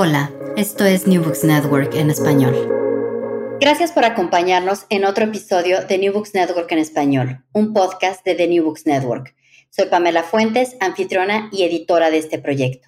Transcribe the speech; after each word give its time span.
Hola, 0.00 0.32
esto 0.56 0.84
es 0.84 1.08
New 1.08 1.24
Books 1.24 1.42
Network 1.42 1.92
en 1.96 2.08
español. 2.08 2.54
Gracias 3.58 3.90
por 3.90 4.04
acompañarnos 4.04 4.86
en 4.90 5.04
otro 5.04 5.24
episodio 5.24 5.84
de 5.86 5.98
New 5.98 6.12
Books 6.12 6.34
Network 6.34 6.70
en 6.70 6.78
español, 6.78 7.44
un 7.52 7.72
podcast 7.72 8.24
de 8.24 8.36
The 8.36 8.46
New 8.46 8.62
Books 8.62 8.86
Network. 8.86 9.34
Soy 9.70 9.86
Pamela 9.86 10.22
Fuentes, 10.22 10.76
anfitriona 10.78 11.48
y 11.50 11.64
editora 11.64 12.12
de 12.12 12.18
este 12.18 12.38
proyecto. 12.38 12.86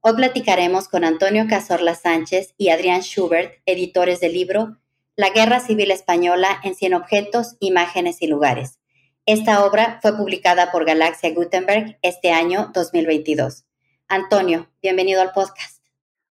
Hoy 0.00 0.14
platicaremos 0.14 0.88
con 0.88 1.04
Antonio 1.04 1.44
Cazorla 1.46 1.94
Sánchez 1.94 2.54
y 2.56 2.70
Adrián 2.70 3.02
Schubert, 3.02 3.52
editores 3.66 4.20
del 4.20 4.32
libro 4.32 4.78
La 5.14 5.28
Guerra 5.28 5.60
Civil 5.60 5.90
Española 5.90 6.58
en 6.64 6.74
100 6.74 6.94
objetos, 6.94 7.56
imágenes 7.60 8.22
y 8.22 8.28
lugares. 8.28 8.80
Esta 9.26 9.62
obra 9.62 9.98
fue 10.00 10.16
publicada 10.16 10.72
por 10.72 10.86
Galaxia 10.86 11.34
Gutenberg 11.34 11.98
este 12.00 12.30
año 12.30 12.70
2022. 12.72 13.66
Antonio, 14.08 14.70
bienvenido 14.80 15.20
al 15.20 15.32
podcast. 15.32 15.75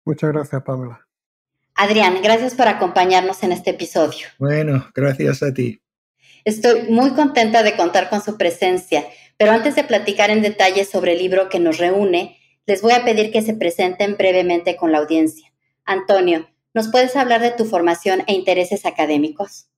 Muchas 0.05 0.33
gracias, 0.33 0.63
Pamela. 0.63 1.07
Adrián, 1.75 2.17
gracias 2.23 2.55
por 2.55 2.69
acompañarnos 2.69 3.43
en 3.43 3.53
este 3.53 3.71
episodio. 3.71 4.27
Bueno, 4.39 4.87
gracias 4.95 5.43
a 5.43 5.53
ti. 5.53 5.81
Estoy 6.45 6.91
muy 6.91 7.11
contenta 7.11 7.63
de 7.63 7.77
contar 7.77 8.11
con 8.11 8.23
su 8.23 8.37
presencia, 8.37 9.05
pero 9.37 9.53
antes 9.53 9.77
de 9.77 9.85
platicar 9.85 10.31
en 10.31 10.43
detalle 10.43 10.85
sobre 10.85 11.13
el 11.13 11.19
libro 11.19 11.49
que 11.49 11.61
nos 11.61 11.79
reúne, 11.79 12.39
les 12.67 12.83
voy 12.83 12.93
a 12.93 13.05
pedir 13.05 13.33
que 13.33 13.43
se 13.43 13.55
presenten 13.55 14.17
brevemente 14.17 14.77
con 14.77 14.93
la 14.93 14.99
audiencia. 14.99 15.53
Antonio, 15.85 16.49
¿nos 16.75 16.89
puedes 16.89 17.17
hablar 17.17 17.41
de 17.41 17.51
tu 17.51 17.65
formación 17.65 18.23
e 18.27 18.35
intereses 18.35 18.87
académicos? 18.87 19.71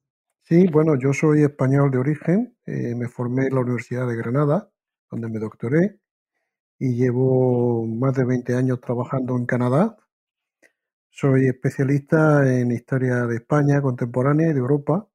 Sí, 0.42 0.66
bueno, 0.66 0.98
yo 0.98 1.12
soy 1.12 1.42
español 1.42 1.90
de 1.90 1.98
origen, 1.98 2.56
eh, 2.66 2.94
me 2.94 3.08
formé 3.08 3.46
en 3.46 3.54
la 3.54 3.60
Universidad 3.60 4.06
de 4.06 4.16
Granada, 4.16 4.70
donde 5.10 5.28
me 5.28 5.38
doctoré, 5.38 5.98
y 6.78 6.94
llevo 6.94 7.86
más 7.86 8.14
de 8.14 8.24
20 8.24 8.54
años 8.56 8.80
trabajando 8.80 9.36
en 9.36 9.46
Canadá. 9.46 9.96
Soy 11.14 11.46
especialista 11.46 12.42
en 12.50 12.72
historia 12.72 13.26
de 13.26 13.36
España 13.36 13.82
contemporánea 13.82 14.48
y 14.48 14.54
de 14.54 14.58
Europa, 14.58 15.06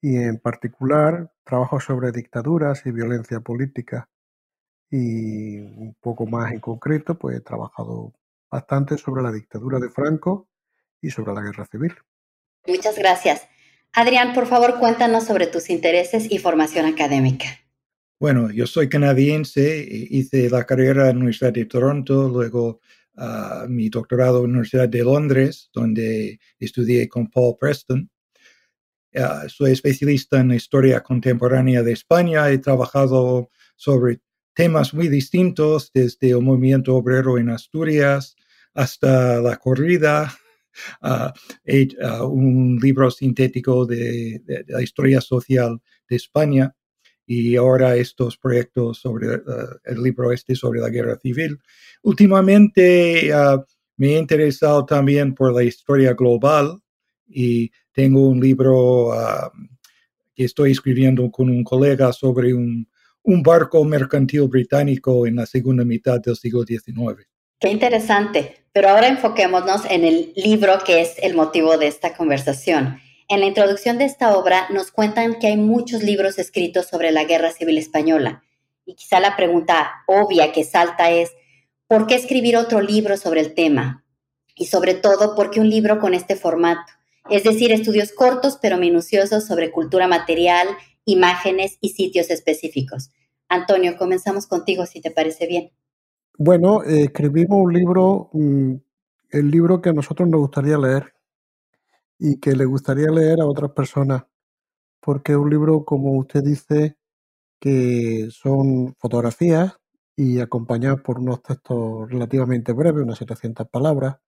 y 0.00 0.14
en 0.16 0.38
particular 0.38 1.32
trabajo 1.42 1.80
sobre 1.80 2.12
dictaduras 2.12 2.86
y 2.86 2.92
violencia 2.92 3.40
política. 3.40 4.08
Y 4.88 5.58
un 5.58 5.96
poco 6.00 6.24
más 6.26 6.52
en 6.52 6.60
concreto, 6.60 7.18
pues 7.18 7.36
he 7.36 7.40
trabajado 7.40 8.12
bastante 8.48 8.96
sobre 8.96 9.24
la 9.24 9.32
dictadura 9.32 9.80
de 9.80 9.90
Franco 9.90 10.48
y 11.02 11.10
sobre 11.10 11.34
la 11.34 11.42
guerra 11.42 11.66
civil. 11.66 11.94
Muchas 12.68 12.96
gracias. 12.96 13.48
Adrián, 13.92 14.32
por 14.34 14.46
favor, 14.46 14.78
cuéntanos 14.78 15.24
sobre 15.24 15.48
tus 15.48 15.68
intereses 15.68 16.30
y 16.30 16.38
formación 16.38 16.86
académica. 16.86 17.46
Bueno, 18.20 18.52
yo 18.52 18.68
soy 18.68 18.88
canadiense, 18.88 19.84
hice 19.90 20.48
la 20.48 20.64
carrera 20.64 21.10
en 21.10 21.16
la 21.16 21.22
Universidad 21.22 21.52
de 21.52 21.64
Toronto, 21.64 22.28
luego 22.28 22.80
mi 23.68 23.88
doctorado 23.88 24.38
en 24.38 24.44
la 24.44 24.48
Universidad 24.50 24.88
de 24.88 25.04
Londres, 25.04 25.70
donde 25.72 26.38
estudié 26.58 27.08
con 27.08 27.28
Paul 27.28 27.56
Preston. 27.58 28.10
Uh, 29.14 29.48
soy 29.48 29.72
especialista 29.72 30.38
en 30.40 30.52
historia 30.52 31.02
contemporánea 31.02 31.82
de 31.82 31.92
España, 31.92 32.50
he 32.50 32.58
trabajado 32.58 33.50
sobre 33.74 34.20
temas 34.54 34.92
muy 34.92 35.08
distintos, 35.08 35.90
desde 35.94 36.30
el 36.30 36.42
movimiento 36.42 36.94
obrero 36.94 37.38
en 37.38 37.48
Asturias 37.48 38.36
hasta 38.74 39.40
la 39.40 39.56
corrida, 39.56 40.36
uh, 41.02 42.24
un 42.26 42.78
libro 42.80 43.10
sintético 43.10 43.86
de, 43.86 44.42
la 44.68 44.82
historia 44.82 45.20
social 45.20 45.80
de 46.08 46.16
España 46.16 46.74
y 47.30 47.56
ahora 47.56 47.94
estos 47.94 48.38
proyectos 48.38 49.00
sobre 49.00 49.28
uh, 49.28 49.40
el 49.84 50.02
libro 50.02 50.32
este 50.32 50.54
sobre 50.54 50.80
la 50.80 50.88
guerra 50.88 51.18
civil. 51.18 51.58
Últimamente 52.02 53.30
uh, 53.34 53.62
me 53.98 54.14
he 54.14 54.18
interesado 54.18 54.86
también 54.86 55.34
por 55.34 55.54
la 55.54 55.62
historia 55.62 56.14
global 56.14 56.80
y 57.28 57.70
tengo 57.92 58.26
un 58.26 58.40
libro 58.40 59.08
uh, 59.08 59.50
que 60.34 60.44
estoy 60.44 60.72
escribiendo 60.72 61.30
con 61.30 61.50
un 61.50 61.62
colega 61.62 62.14
sobre 62.14 62.54
un, 62.54 62.88
un, 63.24 63.42
barco 63.42 63.84
mercantil 63.84 64.48
británico 64.48 65.26
en 65.26 65.36
la 65.36 65.44
segunda 65.44 65.84
mitad 65.84 66.20
del 66.20 66.34
siglo 66.34 66.62
XIX. 66.64 67.28
Qué 67.60 67.68
interesante, 67.68 68.64
pero 68.72 68.88
ahora 68.88 69.08
enfoquémonos 69.08 69.84
en 69.90 70.04
el 70.04 70.32
libro 70.34 70.78
que 70.86 71.02
es 71.02 71.16
el 71.18 71.34
motivo 71.34 71.76
de 71.76 71.88
esta 71.88 72.16
conversación. 72.16 73.00
En 73.30 73.40
la 73.40 73.46
introducción 73.46 73.98
de 73.98 74.06
esta 74.06 74.34
obra 74.38 74.68
nos 74.70 74.90
cuentan 74.90 75.38
que 75.38 75.48
hay 75.48 75.58
muchos 75.58 76.02
libros 76.02 76.38
escritos 76.38 76.86
sobre 76.86 77.12
la 77.12 77.24
Guerra 77.24 77.52
Civil 77.52 77.76
Española. 77.76 78.42
Y 78.86 78.94
quizá 78.94 79.20
la 79.20 79.36
pregunta 79.36 80.02
obvia 80.06 80.50
que 80.50 80.64
salta 80.64 81.10
es, 81.10 81.32
¿por 81.86 82.06
qué 82.06 82.14
escribir 82.14 82.56
otro 82.56 82.80
libro 82.80 83.18
sobre 83.18 83.42
el 83.42 83.52
tema? 83.52 84.02
Y 84.54 84.64
sobre 84.64 84.94
todo, 84.94 85.34
¿por 85.34 85.50
qué 85.50 85.60
un 85.60 85.68
libro 85.68 85.98
con 85.98 86.14
este 86.14 86.36
formato? 86.36 86.90
Es 87.28 87.44
decir, 87.44 87.70
estudios 87.70 88.12
cortos 88.12 88.58
pero 88.62 88.78
minuciosos 88.78 89.44
sobre 89.44 89.70
cultura 89.70 90.08
material, 90.08 90.66
imágenes 91.04 91.76
y 91.82 91.90
sitios 91.90 92.30
específicos. 92.30 93.10
Antonio, 93.46 93.98
comenzamos 93.98 94.46
contigo 94.46 94.86
si 94.86 95.02
te 95.02 95.10
parece 95.10 95.46
bien. 95.46 95.70
Bueno, 96.38 96.82
eh, 96.82 97.02
escribimos 97.02 97.58
un 97.62 97.74
libro, 97.74 98.30
mm, 98.32 98.74
el 99.32 99.50
libro 99.50 99.82
que 99.82 99.90
a 99.90 99.92
nosotros 99.92 100.26
nos 100.30 100.40
gustaría 100.40 100.78
leer, 100.78 101.12
y 102.18 102.38
que 102.40 102.54
le 102.56 102.64
gustaría 102.64 103.10
leer 103.10 103.40
a 103.40 103.46
otras 103.46 103.72
personas, 103.72 104.24
porque 105.00 105.32
es 105.32 105.38
un 105.38 105.50
libro, 105.50 105.84
como 105.84 106.12
usted 106.18 106.42
dice, 106.42 106.96
que 107.60 108.28
son 108.30 108.94
fotografías 108.98 109.78
y 110.16 110.40
acompañados 110.40 111.00
por 111.02 111.20
unos 111.20 111.42
textos 111.42 112.10
relativamente 112.10 112.72
breves, 112.72 113.04
unas 113.04 113.18
700 113.18 113.68
palabras, 113.68 114.18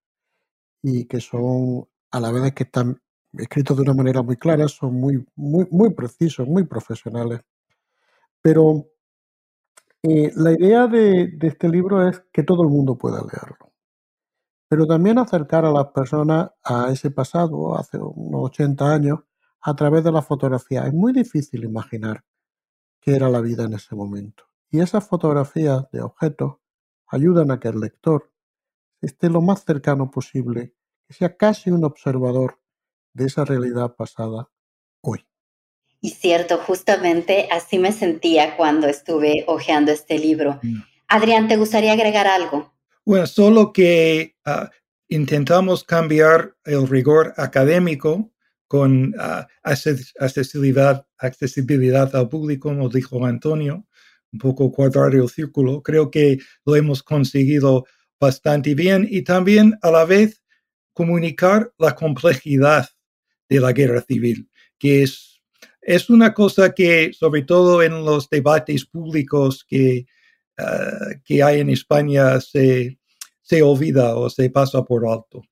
y 0.82 1.06
que 1.06 1.20
son, 1.20 1.88
a 2.12 2.20
la 2.20 2.32
vez 2.32 2.54
que 2.54 2.64
están 2.64 3.00
escritos 3.34 3.76
de 3.76 3.82
una 3.84 3.94
manera 3.94 4.22
muy 4.22 4.36
clara, 4.36 4.68
son 4.68 4.94
muy, 4.94 5.24
muy, 5.36 5.66
muy 5.70 5.94
precisos, 5.94 6.46
muy 6.48 6.64
profesionales. 6.64 7.40
Pero 8.42 8.86
eh, 10.02 10.32
la 10.36 10.52
idea 10.52 10.86
de, 10.86 11.28
de 11.28 11.48
este 11.48 11.68
libro 11.68 12.08
es 12.08 12.22
que 12.32 12.42
todo 12.42 12.62
el 12.62 12.68
mundo 12.70 12.96
pueda 12.96 13.20
leerlo 13.22 13.69
pero 14.70 14.86
también 14.86 15.18
acercar 15.18 15.64
a 15.64 15.72
las 15.72 15.88
personas 15.88 16.52
a 16.62 16.92
ese 16.92 17.10
pasado, 17.10 17.76
hace 17.76 17.98
unos 17.98 18.50
80 18.50 18.94
años, 18.94 19.18
a 19.60 19.74
través 19.74 20.04
de 20.04 20.12
la 20.12 20.22
fotografía. 20.22 20.86
Es 20.86 20.94
muy 20.94 21.12
difícil 21.12 21.64
imaginar 21.64 22.22
qué 23.00 23.16
era 23.16 23.28
la 23.28 23.40
vida 23.40 23.64
en 23.64 23.72
ese 23.72 23.96
momento. 23.96 24.44
Y 24.70 24.78
esas 24.78 25.08
fotografías 25.08 25.90
de 25.90 26.02
objetos 26.02 26.58
ayudan 27.08 27.50
a 27.50 27.58
que 27.58 27.66
el 27.66 27.80
lector 27.80 28.32
esté 29.00 29.28
lo 29.28 29.40
más 29.40 29.64
cercano 29.64 30.08
posible, 30.08 30.72
que 31.04 31.14
sea 31.14 31.36
casi 31.36 31.72
un 31.72 31.84
observador 31.84 32.60
de 33.12 33.24
esa 33.26 33.44
realidad 33.44 33.96
pasada 33.96 34.50
hoy. 35.00 35.26
Y 36.00 36.10
cierto, 36.10 36.58
justamente 36.58 37.48
así 37.50 37.80
me 37.80 37.90
sentía 37.90 38.56
cuando 38.56 38.86
estuve 38.86 39.44
hojeando 39.48 39.90
este 39.90 40.16
libro. 40.20 40.60
Mm. 40.62 40.82
Adrián, 41.08 41.48
¿te 41.48 41.56
gustaría 41.56 41.92
agregar 41.92 42.28
algo? 42.28 42.72
Bueno, 43.04 43.26
solo 43.26 43.72
que 43.72 44.36
ah, 44.44 44.70
intentamos 45.08 45.84
cambiar 45.84 46.54
el 46.64 46.86
rigor 46.86 47.34
académico 47.36 48.30
con 48.68 49.14
uh, 49.16 49.44
accesibilidad, 49.64 51.04
accesibilidad 51.18 52.14
al 52.14 52.28
público, 52.28 52.68
como 52.68 52.88
dijo 52.88 53.26
Antonio, 53.26 53.84
un 54.32 54.38
poco 54.38 54.70
cuadrar 54.70 55.12
el 55.14 55.28
círculo. 55.28 55.82
Creo 55.82 56.10
que 56.10 56.38
lo 56.64 56.76
hemos 56.76 57.02
conseguido 57.02 57.84
bastante 58.20 58.76
bien 58.76 59.08
y 59.10 59.22
también 59.22 59.76
a 59.82 59.90
la 59.90 60.04
vez 60.04 60.40
comunicar 60.92 61.72
la 61.78 61.96
complejidad 61.96 62.88
de 63.48 63.60
la 63.60 63.72
guerra 63.72 64.02
civil, 64.02 64.48
que 64.78 65.02
es, 65.02 65.42
es 65.80 66.10
una 66.10 66.32
cosa 66.32 66.72
que 66.72 67.12
sobre 67.12 67.42
todo 67.42 67.82
en 67.82 68.04
los 68.04 68.28
debates 68.28 68.86
públicos 68.86 69.64
que 69.66 70.06
que 71.24 71.42
hay 71.42 71.60
en 71.60 71.70
España 71.70 72.40
se, 72.40 72.98
se 73.42 73.62
olvida 73.62 74.16
o 74.16 74.30
se 74.30 74.50
pasa 74.50 74.82
por 74.84 75.06
alto. 75.06 75.42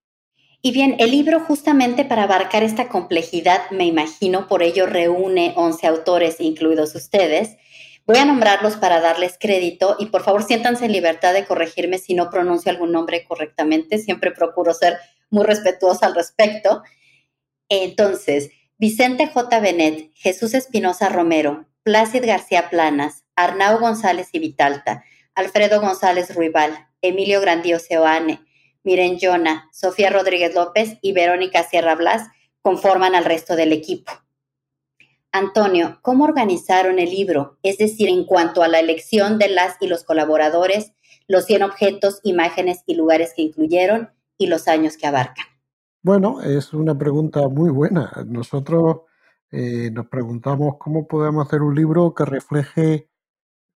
Y 0.61 0.73
bien, 0.73 0.97
el 0.99 1.13
libro 1.13 1.39
justamente 1.41 2.05
para 2.05 2.25
abarcar 2.25 2.65
esta 2.65 2.89
complejidad, 2.89 3.71
me 3.71 3.85
imagino, 3.87 4.49
por 4.49 4.63
ello 4.63 4.87
reúne 4.87 5.53
11 5.57 5.87
autores, 5.87 6.41
incluidos 6.41 6.95
ustedes. 6.97 7.57
Voy 8.07 8.19
a 8.19 8.25
nombrarlos 8.25 8.77
para 8.77 9.01
darles 9.01 9.37
crédito 9.39 9.97
y 9.99 10.07
por 10.07 10.23
favor 10.25 10.43
siéntanse 10.43 10.87
en 10.87 10.93
libertad 10.93 11.33
de 11.33 11.45
corregirme 11.45 11.99
si 11.99 12.15
no 12.15 12.31
pronuncio 12.31 12.73
algún 12.73 12.91
nombre 12.91 13.25
correctamente. 13.25 13.99
Siempre 13.99 14.33
procuro 14.33 14.75
ser 14.75 14.99
muy 15.31 15.45
respetuosa 15.45 16.07
al 16.07 16.15
respecto. 16.15 16.83
Entonces, 17.69 18.51
Vicente 18.79 19.27
J. 19.27 19.61
Benet, 19.61 20.11
Jesús 20.15 20.55
Espinosa 20.55 21.09
Romero, 21.09 21.67
Plácid 21.83 22.25
García 22.25 22.71
Planas, 22.71 23.25
Arnau 23.39 23.79
González 23.79 24.31
y 24.33 24.41
Vitalta, 24.41 25.05
Alfredo 25.33 25.81
González 25.81 26.35
Ruibal, 26.35 26.89
Emilio 27.01 27.41
Grandío 27.41 27.79
Seoane, 27.79 28.41
Miren 28.83 29.19
Jona, 29.21 29.69
Sofía 29.73 30.11
Rodríguez 30.11 30.57
López 30.57 30.99
y 31.03 31.13
Verónica 31.13 31.63
Sierra 31.63 31.95
Blas 31.95 32.27
conforman 32.63 33.15
al 33.15 33.25
resto 33.25 33.55
del 33.55 33.73
equipo. 33.73 34.11
Antonio, 35.31 36.01
¿cómo 36.03 36.25
organizaron 36.25 36.99
el 36.99 37.11
libro? 37.11 37.59
Es 37.63 37.79
decir, 37.79 38.09
en 38.09 38.25
cuanto 38.25 38.65
a 38.65 38.69
la 38.69 38.81
elección 38.81 39.39
de 39.39 39.49
las 39.51 39.77
y 39.81 39.87
los 39.87 40.03
colaboradores, 40.03 40.93
los 41.29 41.45
100 41.45 41.63
objetos, 41.63 42.19
imágenes 42.25 42.83
y 42.87 42.97
lugares 42.97 43.35
que 43.37 43.43
incluyeron 43.43 44.11
y 44.37 44.49
los 44.49 44.67
años 44.67 44.97
que 44.97 45.07
abarcan? 45.07 45.47
Bueno, 46.03 46.41
es 46.43 46.73
una 46.73 46.99
pregunta 46.99 47.47
muy 47.47 47.71
buena. 47.71 48.11
Nosotros 48.27 49.03
eh, 49.53 49.91
nos 49.93 50.09
preguntamos 50.09 50.75
cómo 50.79 51.07
podemos 51.07 51.47
hacer 51.47 51.63
un 51.63 51.77
libro 51.77 52.15
que 52.15 52.25
refleje 52.25 53.08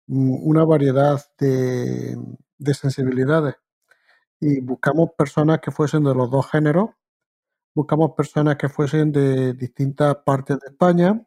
una 0.08 0.64
variedad 0.64 1.20
de, 1.38 2.16
de 2.58 2.74
sensibilidades 2.74 3.56
y 4.40 4.60
buscamos 4.60 5.10
personas 5.16 5.60
que 5.60 5.70
fuesen 5.70 6.04
de 6.04 6.14
los 6.14 6.30
dos 6.30 6.50
géneros, 6.50 6.90
buscamos 7.74 8.12
personas 8.16 8.56
que 8.56 8.68
fuesen 8.68 9.12
de 9.12 9.54
distintas 9.54 10.16
partes 10.24 10.58
de 10.58 10.68
España, 10.68 11.24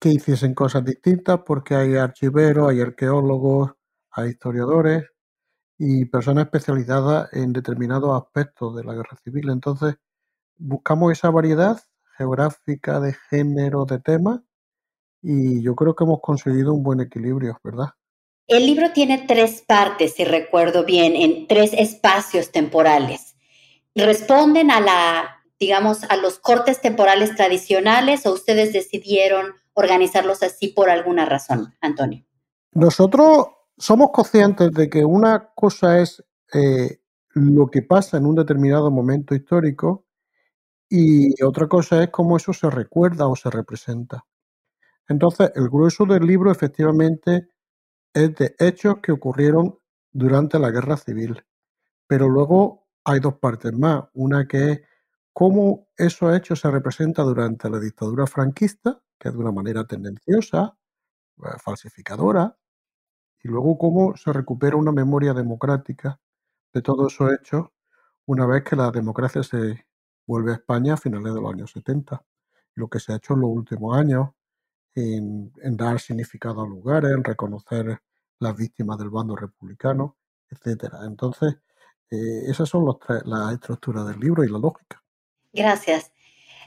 que 0.00 0.10
hiciesen 0.10 0.54
cosas 0.54 0.84
distintas, 0.84 1.40
porque 1.46 1.74
hay 1.74 1.96
archiveros, 1.96 2.70
hay 2.70 2.80
arqueólogos, 2.80 3.72
hay 4.10 4.30
historiadores 4.30 5.04
y 5.78 6.06
personas 6.06 6.46
especializadas 6.46 7.32
en 7.32 7.52
determinados 7.52 8.20
aspectos 8.22 8.76
de 8.76 8.84
la 8.84 8.94
guerra 8.94 9.16
civil. 9.22 9.50
Entonces, 9.50 9.96
buscamos 10.58 11.12
esa 11.12 11.30
variedad 11.30 11.80
geográfica, 12.16 13.00
de 13.00 13.14
género, 13.30 13.84
de 13.86 14.00
temas, 14.00 14.40
y 15.28 15.60
yo 15.60 15.74
creo 15.74 15.96
que 15.96 16.04
hemos 16.04 16.20
conseguido 16.20 16.72
un 16.72 16.84
buen 16.84 17.00
equilibrio, 17.00 17.58
¿verdad? 17.64 17.88
El 18.46 18.64
libro 18.64 18.92
tiene 18.92 19.24
tres 19.26 19.60
partes, 19.66 20.14
si 20.14 20.24
recuerdo 20.24 20.84
bien, 20.84 21.16
en 21.16 21.48
tres 21.48 21.72
espacios 21.72 22.52
temporales. 22.52 23.34
¿Responden 23.96 24.70
a 24.70 24.80
la, 24.80 25.42
digamos, 25.58 26.04
a 26.04 26.16
los 26.16 26.38
cortes 26.38 26.80
temporales 26.80 27.34
tradicionales 27.34 28.24
o 28.24 28.32
ustedes 28.32 28.72
decidieron 28.72 29.46
organizarlos 29.74 30.44
así 30.44 30.68
por 30.68 30.90
alguna 30.90 31.24
razón, 31.24 31.74
Antonio? 31.80 32.24
Nosotros 32.70 33.48
somos 33.76 34.10
conscientes 34.12 34.70
de 34.70 34.88
que 34.88 35.04
una 35.04 35.50
cosa 35.56 35.98
es 36.00 36.22
eh, 36.54 37.00
lo 37.30 37.66
que 37.66 37.82
pasa 37.82 38.16
en 38.16 38.26
un 38.26 38.36
determinado 38.36 38.92
momento 38.92 39.34
histórico 39.34 40.06
y 40.88 41.42
otra 41.42 41.66
cosa 41.66 42.04
es 42.04 42.10
cómo 42.10 42.36
eso 42.36 42.52
se 42.52 42.70
recuerda 42.70 43.26
o 43.26 43.34
se 43.34 43.50
representa. 43.50 44.24
Entonces, 45.08 45.52
el 45.54 45.68
grueso 45.68 46.04
del 46.04 46.26
libro 46.26 46.50
efectivamente 46.50 47.48
es 48.14 48.34
de 48.36 48.56
hechos 48.58 48.96
que 49.02 49.12
ocurrieron 49.12 49.78
durante 50.12 50.58
la 50.58 50.70
guerra 50.70 50.96
civil. 50.96 51.44
Pero 52.06 52.28
luego 52.28 52.86
hay 53.04 53.20
dos 53.20 53.34
partes 53.38 53.72
más. 53.72 54.04
Una 54.14 54.46
que 54.46 54.72
es 54.72 54.80
cómo 55.32 55.88
esos 55.96 56.34
hechos 56.36 56.60
se 56.60 56.70
representan 56.70 57.26
durante 57.26 57.70
la 57.70 57.78
dictadura 57.78 58.26
franquista, 58.26 59.00
que 59.18 59.28
es 59.28 59.34
de 59.34 59.40
una 59.40 59.52
manera 59.52 59.84
tendenciosa, 59.84 60.76
eh, 61.38 61.48
falsificadora, 61.62 62.56
y 63.42 63.48
luego 63.48 63.78
cómo 63.78 64.16
se 64.16 64.32
recupera 64.32 64.76
una 64.76 64.92
memoria 64.92 65.34
democrática 65.34 66.20
de 66.74 66.82
todos 66.82 67.12
esos 67.14 67.32
hechos 67.32 67.68
una 68.26 68.46
vez 68.46 68.64
que 68.64 68.76
la 68.76 68.90
democracia 68.90 69.42
se 69.42 69.86
vuelve 70.26 70.52
a 70.52 70.54
España 70.56 70.94
a 70.94 70.96
finales 70.96 71.34
de 71.34 71.40
los 71.40 71.52
años 71.52 71.70
70. 71.72 72.24
Lo 72.74 72.88
que 72.88 73.00
se 73.00 73.12
ha 73.12 73.16
hecho 73.16 73.34
en 73.34 73.40
los 73.40 73.50
últimos 73.50 73.96
años 73.96 74.30
en, 74.96 75.52
dar 75.76 76.00
significado 76.00 76.62
a 76.62 76.66
lugares, 76.66 77.12
en 77.12 77.22
reconocer 77.22 78.00
las 78.40 78.56
víctimas 78.56 78.98
del 78.98 79.10
bando 79.10 79.36
republicano, 79.36 80.16
etcétera. 80.50 81.00
Entonces, 81.06 81.56
eh, 82.10 82.42
esas 82.48 82.68
son 82.68 82.84
los 82.84 82.96
las 83.24 83.52
estructuras 83.52 84.06
del 84.08 84.18
libro 84.18 84.44
y 84.44 84.48
la 84.48 84.58
lógica. 84.58 85.02
Gracias. 85.52 86.12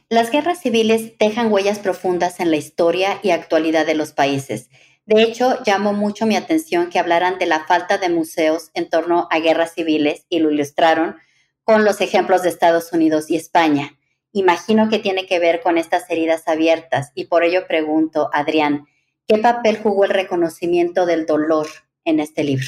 Las 0.09 0.31
guerras 0.31 0.59
civiles 0.61 1.17
dejan 1.19 1.51
huellas 1.51 1.79
profundas 1.79 2.39
en 2.39 2.49
la 2.49 2.57
historia 2.57 3.19
y 3.21 3.31
actualidad 3.31 3.85
de 3.85 3.95
los 3.95 4.11
países. 4.11 4.69
De 5.05 5.21
hecho, 5.21 5.61
llamó 5.63 5.93
mucho 5.93 6.25
mi 6.25 6.35
atención 6.35 6.89
que 6.89 6.99
hablaran 6.99 7.39
de 7.39 7.45
la 7.45 7.65
falta 7.65 7.97
de 7.97 8.09
museos 8.09 8.69
en 8.73 8.89
torno 8.89 9.27
a 9.31 9.39
guerras 9.39 9.73
civiles 9.73 10.25
y 10.29 10.39
lo 10.39 10.51
ilustraron 10.51 11.15
con 11.63 11.83
los 11.83 12.01
ejemplos 12.01 12.43
de 12.43 12.49
Estados 12.49 12.91
Unidos 12.93 13.29
y 13.29 13.35
España 13.35 13.98
imagino 14.31 14.89
que 14.89 14.99
tiene 14.99 15.25
que 15.25 15.39
ver 15.39 15.61
con 15.61 15.77
estas 15.77 16.09
heridas 16.09 16.47
abiertas 16.47 17.11
y 17.15 17.25
por 17.25 17.43
ello 17.43 17.65
pregunto, 17.67 18.29
Adrián, 18.33 18.85
¿qué 19.27 19.37
papel 19.37 19.77
jugó 19.77 20.05
el 20.05 20.11
reconocimiento 20.11 21.05
del 21.05 21.25
dolor 21.25 21.67
en 22.05 22.19
este 22.19 22.43
libro? 22.43 22.67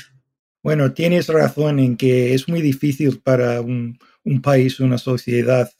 Bueno, 0.63 0.93
tienes 0.93 1.27
razón 1.27 1.79
en 1.79 1.97
que 1.97 2.33
es 2.33 2.47
muy 2.47 2.61
difícil 2.61 3.19
para 3.19 3.61
un, 3.61 3.97
país, 4.43 4.79
una 4.79 4.97
sociedad, 4.97 5.71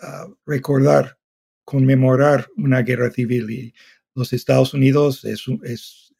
ah, 0.00 0.26
recordar, 0.46 1.18
conmemorar 1.64 2.48
una 2.56 2.82
guerra 2.82 3.10
civil 3.10 3.50
y 3.50 3.74
los 4.14 4.32
Estados 4.32 4.72
Unidos 4.72 5.24
es, 5.24 5.44
es 5.64 6.14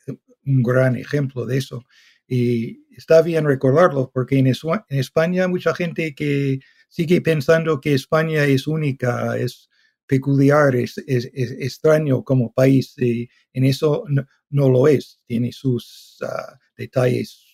un 0.44 0.62
gran 0.62 0.96
ejemplo 0.96 1.44
de 1.46 1.58
eso. 1.58 1.84
Y 2.26 2.84
está 2.96 3.22
bien 3.22 3.44
recordarlo 3.44 4.10
porque 4.12 4.38
en, 4.38 4.52
España 4.88 5.48
mucha 5.48 5.74
gente 5.74 6.14
que 6.14 6.60
sigue 6.96 7.20
pensando 7.20 7.78
que 7.78 7.92
España 7.92 8.44
es 8.44 8.66
única, 8.66 9.36
es 9.36 9.68
peculiar, 10.06 10.74
es, 10.76 10.96
extraño 11.06 12.24
como 12.24 12.54
país 12.54 12.96
y 12.96 13.28
en 13.52 13.64
eso 13.64 14.04
no, 14.48 14.68
lo 14.70 14.88
es. 14.88 15.20
Tiene 15.26 15.52
sus 15.52 16.16
ah, 16.22 16.58
detalles 16.74 17.44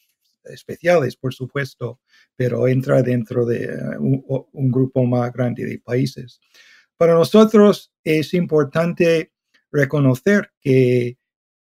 especiales, 0.45 1.17
por 1.17 1.35
supuesto, 1.35 1.99
pero 2.37 2.69
entra 2.69 3.03
dentro 3.03 3.45
de 3.45 3.69
ah, 3.69 3.97
un, 3.99 4.71
grupo 4.71 5.05
más 5.07 5.33
grande 5.33 5.65
de 5.65 5.81
países. 5.81 6.41
Para 6.97 7.15
nosotros 7.15 7.93
es 8.05 8.35
importante 8.35 9.33
reconocer 9.73 10.53
que 10.61 11.19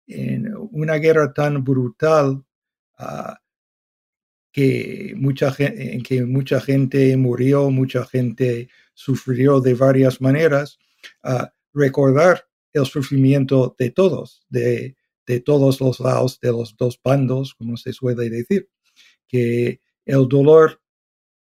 en 0.08 0.52
una 0.72 0.96
guerra 0.96 1.32
tan 1.32 1.62
brutal 1.62 2.42
ah, 2.98 3.38
que 4.58 5.14
mucha 5.16 5.54
en 5.56 6.02
que 6.02 6.24
mucha 6.24 6.60
gente 6.60 7.16
murió, 7.16 7.70
mucha 7.70 8.04
gente 8.04 8.68
sufrió 8.92 9.60
de 9.60 9.74
varias 9.74 10.20
maneras, 10.20 10.80
recordar 11.72 12.44
el 12.72 12.84
sufrimiento 12.84 13.76
de 13.78 13.90
todos, 13.92 14.42
de, 14.48 14.96
de, 15.28 15.38
todos 15.38 15.80
los 15.80 16.00
lados, 16.00 16.40
de 16.40 16.50
los 16.50 16.76
dos 16.76 17.00
bandos, 17.04 17.54
como 17.54 17.76
se 17.76 17.92
suele 17.92 18.28
decir, 18.30 18.68
que 19.28 19.80
el 20.04 20.26
dolor 20.26 20.82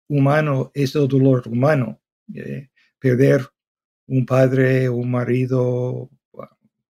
humano 0.09 0.73
es 0.75 0.97
el 0.97 1.07
dolor 1.07 1.47
humano. 1.47 2.01
Perder 2.99 3.47
un 4.09 4.27
padre, 4.27 4.89
un 4.89 5.09
marido, 5.09 6.11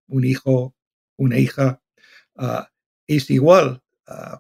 un 0.07 0.25
hijo, 0.25 0.75
una 1.19 1.39
hija, 1.39 1.83
es 3.07 3.29
igual. 3.29 3.83
Uh, 4.07 4.39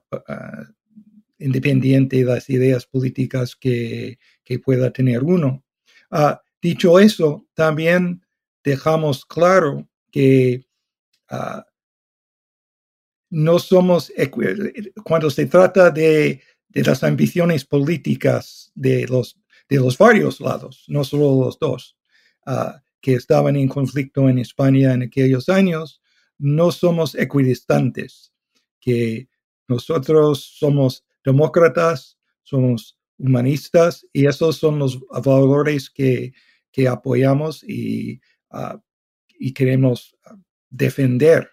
independiente 1.44 2.16
de 2.16 2.24
las 2.24 2.48
ideas 2.48 2.86
políticas 2.86 3.54
que, 3.54 4.18
pueda 4.64 4.90
tener 4.92 5.22
uno. 5.22 5.62
Ah, 6.10 6.40
dicho 6.62 6.98
eso, 6.98 7.46
también 7.54 8.24
dejamos 8.62 9.26
claro 9.26 9.88
que 10.10 10.64
ah, 11.28 11.66
no 13.30 13.58
somos, 13.58 14.12
cuando 15.04 15.28
se 15.28 15.46
trata 15.46 15.90
de, 15.90 16.40
las 16.72 17.04
ambiciones 17.04 17.64
políticas 17.64 18.72
de 18.74 19.06
los, 19.06 19.36
de 19.68 19.76
los 19.76 19.98
varios 19.98 20.40
lados, 20.40 20.84
no 20.88 21.04
solo 21.04 21.44
los 21.44 21.58
dos, 21.58 21.96
ah, 22.46 22.80
que 23.00 23.14
estaban 23.14 23.56
en 23.56 23.68
conflicto 23.68 24.28
en 24.30 24.38
España 24.38 24.94
en 24.94 25.02
aquellos 25.02 25.48
años, 25.50 26.00
no 26.38 26.72
somos 26.72 27.14
equidistantes, 27.14 28.32
que 28.80 29.28
nosotros 29.68 30.42
somos 30.58 31.04
demócratas, 31.24 32.18
somos 32.42 32.98
humanistas 33.18 34.06
y 34.12 34.26
esos 34.26 34.56
son 34.56 34.78
los 34.78 35.00
valores 35.24 35.90
que, 35.90 36.32
apoyamos 36.88 37.62
y, 37.62 38.20
ah, 38.50 38.80
y, 39.38 39.52
queremos 39.52 40.16
defender. 40.68 41.50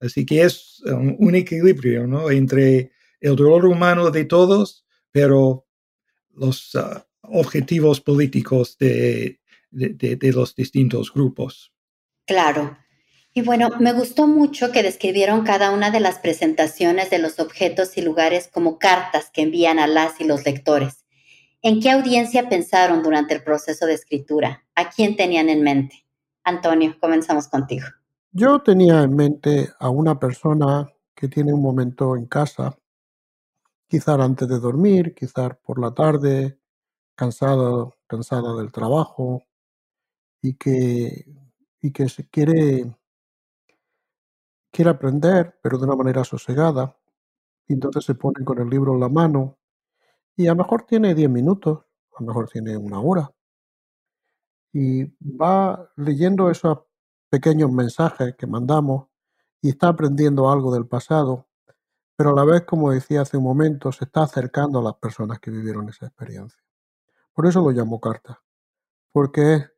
Así 0.00 0.24
que 0.24 0.42
es 0.42 0.80
un, 0.86 1.34
equilibrio 1.34 2.06
¿no? 2.06 2.30
entre 2.30 2.92
el 3.20 3.34
dolor 3.34 3.66
humano 3.66 4.10
de 4.10 4.24
todos, 4.24 4.86
pero 5.10 5.66
los 6.30 6.74
ah, 6.76 7.06
objetivos 7.22 8.00
políticos 8.00 8.76
de, 8.78 9.40
de 9.70 10.32
los 10.32 10.54
distintos 10.54 11.12
grupos. 11.12 11.72
Claro. 12.24 12.78
Y 13.34 13.40
bueno, 13.42 13.70
me 13.80 13.94
gustó 13.94 14.26
mucho 14.26 14.72
que 14.72 14.82
describieron 14.82 15.42
cada 15.42 15.70
una 15.70 15.90
de 15.90 16.00
las 16.00 16.18
presentaciones 16.18 17.08
de 17.08 17.18
los 17.18 17.40
objetos 17.40 17.96
y 17.96 18.02
lugares 18.02 18.50
como 18.52 18.78
cartas 18.78 19.30
que 19.32 19.40
envían 19.40 19.78
a 19.78 19.86
las 19.86 20.20
y 20.20 20.24
los 20.24 20.44
lectores. 20.44 21.06
¿En 21.62 21.80
qué 21.80 21.90
audiencia 21.90 22.50
pensaron 22.50 23.02
durante 23.02 23.34
el 23.34 23.42
proceso 23.42 23.86
de 23.86 23.94
escritura? 23.94 24.64
¿A 24.74 24.90
quién 24.90 25.16
tenían 25.16 25.48
en 25.48 25.62
mente? 25.62 26.04
Antonio, 26.44 26.94
comenzamos 27.00 27.48
contigo. 27.48 27.86
Yo 28.32 28.60
tenía 28.60 29.02
en 29.02 29.16
mente 29.16 29.70
a 29.78 29.88
una 29.88 30.18
persona 30.18 30.92
que 31.14 31.28
tiene 31.28 31.54
un 31.54 31.62
momento 31.62 32.16
en 32.16 32.26
casa, 32.26 32.76
quizás 33.88 34.18
antes 34.18 34.48
de 34.48 34.58
dormir, 34.58 35.14
quizás 35.14 35.56
por 35.64 35.80
la 35.80 35.94
tarde, 35.94 36.58
cansada, 37.14 37.88
cansada 38.06 38.56
del 38.56 38.72
trabajo 38.72 39.42
y 40.42 40.54
que, 40.54 41.26
y 41.80 41.92
que 41.92 42.08
se 42.08 42.28
quiere 42.28 42.92
quiere 44.72 44.90
aprender, 44.90 45.58
pero 45.62 45.78
de 45.78 45.84
una 45.84 45.96
manera 45.96 46.24
sosegada, 46.24 46.96
y 47.68 47.74
entonces 47.74 48.04
se 48.04 48.14
pone 48.16 48.44
con 48.44 48.58
el 48.58 48.68
libro 48.68 48.94
en 48.94 49.00
la 49.00 49.08
mano, 49.08 49.58
y 50.36 50.46
a 50.48 50.52
lo 50.52 50.56
mejor 50.56 50.82
tiene 50.82 51.14
10 51.14 51.30
minutos, 51.30 51.84
lo 52.18 52.26
mejor 52.26 52.48
tiene 52.48 52.76
una 52.76 53.00
hora. 53.00 53.30
Y 54.72 55.04
va 55.20 55.90
leyendo 55.96 56.50
esos 56.50 56.78
pequeños 57.28 57.70
mensajes 57.70 58.34
que 58.36 58.46
mandamos 58.46 59.08
y 59.60 59.70
está 59.70 59.88
aprendiendo 59.88 60.50
algo 60.50 60.72
del 60.72 60.86
pasado, 60.86 61.46
pero 62.16 62.30
a 62.30 62.34
la 62.34 62.44
vez, 62.44 62.62
como 62.62 62.90
decía 62.90 63.22
hace 63.22 63.36
un 63.36 63.44
momento, 63.44 63.92
se 63.92 64.04
está 64.04 64.22
acercando 64.22 64.78
a 64.78 64.82
las 64.82 64.94
personas 64.94 65.40
que 65.40 65.50
vivieron 65.50 65.88
esa 65.88 66.06
experiencia. 66.06 66.60
Por 67.34 67.46
eso 67.46 67.60
lo 67.60 67.70
llamo 67.70 68.00
carta, 68.00 68.42
porque 69.12 69.54
es 69.54 69.72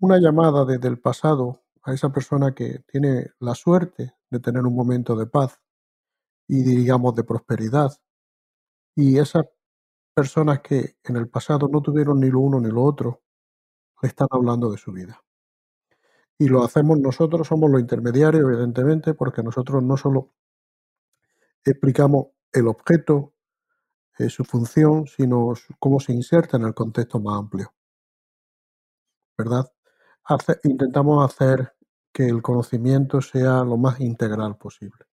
una 0.00 0.18
llamada 0.18 0.64
desde 0.64 0.88
el 0.88 1.00
pasado 1.00 1.63
a 1.84 1.92
esa 1.92 2.10
persona 2.10 2.54
que 2.54 2.80
tiene 2.90 3.26
la 3.40 3.54
suerte 3.54 4.14
de 4.30 4.40
tener 4.40 4.62
un 4.62 4.74
momento 4.74 5.14
de 5.16 5.26
paz 5.26 5.60
y 6.48 6.62
digamos 6.62 7.14
de 7.14 7.24
prosperidad. 7.24 7.92
Y 8.96 9.18
esas 9.18 9.46
personas 10.14 10.60
que 10.60 10.96
en 11.04 11.16
el 11.16 11.28
pasado 11.28 11.68
no 11.68 11.82
tuvieron 11.82 12.20
ni 12.20 12.30
lo 12.30 12.40
uno 12.40 12.60
ni 12.60 12.70
lo 12.70 12.82
otro, 12.82 13.22
le 14.02 14.08
están 14.08 14.28
hablando 14.30 14.70
de 14.70 14.78
su 14.78 14.92
vida. 14.92 15.22
Y 16.38 16.48
lo 16.48 16.64
hacemos 16.64 16.98
nosotros, 16.98 17.46
somos 17.46 17.70
los 17.70 17.80
intermediarios, 17.80 18.44
evidentemente, 18.44 19.14
porque 19.14 19.42
nosotros 19.42 19.82
no 19.82 19.96
solo 19.96 20.32
explicamos 21.64 22.28
el 22.52 22.68
objeto, 22.68 23.34
eh, 24.18 24.28
su 24.30 24.44
función, 24.44 25.06
sino 25.06 25.52
cómo 25.78 26.00
se 26.00 26.12
inserta 26.12 26.56
en 26.56 26.64
el 26.64 26.74
contexto 26.74 27.20
más 27.20 27.38
amplio. 27.38 27.72
¿Verdad? 29.36 29.70
intentamos 30.62 31.24
hacer 31.24 31.73
que 32.14 32.26
el 32.26 32.40
conocimiento 32.40 33.20
sea 33.20 33.64
lo 33.64 33.76
más 33.76 34.00
integral 34.00 34.56
posible. 34.56 35.04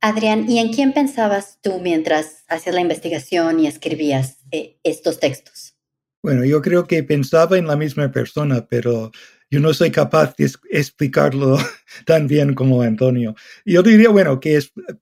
Adrián, 0.00 0.50
¿y 0.50 0.58
en 0.58 0.72
quién 0.72 0.92
pensabas 0.92 1.58
tú 1.62 1.78
mientras 1.80 2.44
hacías 2.48 2.74
la 2.74 2.80
investigación 2.80 3.60
y 3.60 3.66
escribías 3.66 4.38
eh, 4.50 4.78
estos 4.82 5.20
textos? 5.20 5.76
Bueno, 6.22 6.44
yo 6.44 6.62
creo 6.62 6.86
que 6.86 7.04
pensaba 7.04 7.58
en 7.58 7.66
la 7.66 7.76
misma 7.76 8.10
persona, 8.10 8.66
pero 8.68 9.10
yo 9.50 9.60
no 9.60 9.72
soy 9.74 9.90
capaz 9.90 10.34
de 10.36 10.50
explicarlo 10.70 11.56
tan 12.06 12.26
bien 12.26 12.54
como 12.54 12.82
Antonio. 12.82 13.34
Yo 13.64 13.82
diría, 13.82 14.08
bueno, 14.08 14.40
que 14.40 14.58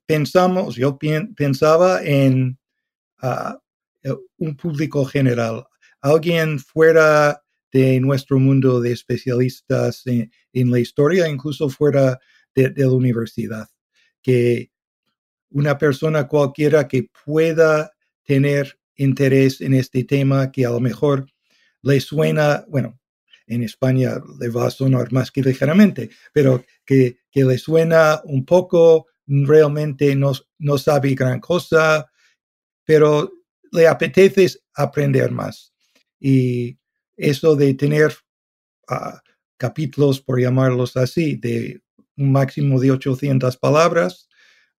pensamos, 0.06 0.74
yo 0.74 0.98
pensaba 1.36 2.02
en 2.02 2.58
ah, 3.20 3.58
un 4.38 4.56
público 4.56 5.04
general, 5.04 5.66
alguien 6.00 6.58
fuera 6.58 7.41
de 7.72 7.98
nuestro 8.00 8.38
mundo 8.38 8.80
de 8.80 8.92
especialistas 8.92 10.02
en, 10.06 10.30
la 10.70 10.78
historia, 10.78 11.28
incluso 11.28 11.70
fuera 11.70 12.20
de, 12.54 12.72
la 12.76 12.90
universidad, 12.90 13.66
que 14.20 14.70
una 15.50 15.78
persona 15.78 16.28
cualquiera 16.28 16.86
que 16.86 17.08
pueda 17.24 17.92
tener 18.24 18.78
interés 18.96 19.60
en 19.62 19.74
este 19.74 20.04
tema, 20.04 20.52
que 20.52 20.66
a 20.66 20.70
lo 20.70 20.80
mejor 20.80 21.26
le 21.82 22.00
suena, 22.00 22.64
bueno, 22.68 23.00
en 23.46 23.62
España 23.62 24.20
le 24.38 24.48
va 24.50 24.66
a 24.66 24.70
sonar 24.70 25.10
más 25.12 25.30
que 25.30 25.42
ligeramente, 25.42 26.10
pero 26.32 26.64
que, 26.84 27.18
que 27.30 27.44
le 27.44 27.58
suena 27.58 28.20
un 28.24 28.44
poco, 28.44 29.06
realmente 29.26 30.14
no, 30.14 30.32
no 30.58 30.78
sabe 30.78 31.14
gran 31.14 31.40
cosa, 31.40 32.06
pero 32.84 33.32
le 33.72 33.88
apetece 33.88 34.48
aprender 34.74 35.30
más. 35.32 35.72
Y 36.20 36.78
eso 37.22 37.54
de 37.54 37.74
tener 37.74 38.12
ah, 38.88 39.22
capítulos, 39.56 40.20
por 40.20 40.40
llamarlos 40.40 40.96
así, 40.96 41.36
de 41.36 41.80
un 42.16 42.32
máximo 42.32 42.80
de 42.80 42.90
800 42.90 43.56
palabras, 43.56 44.28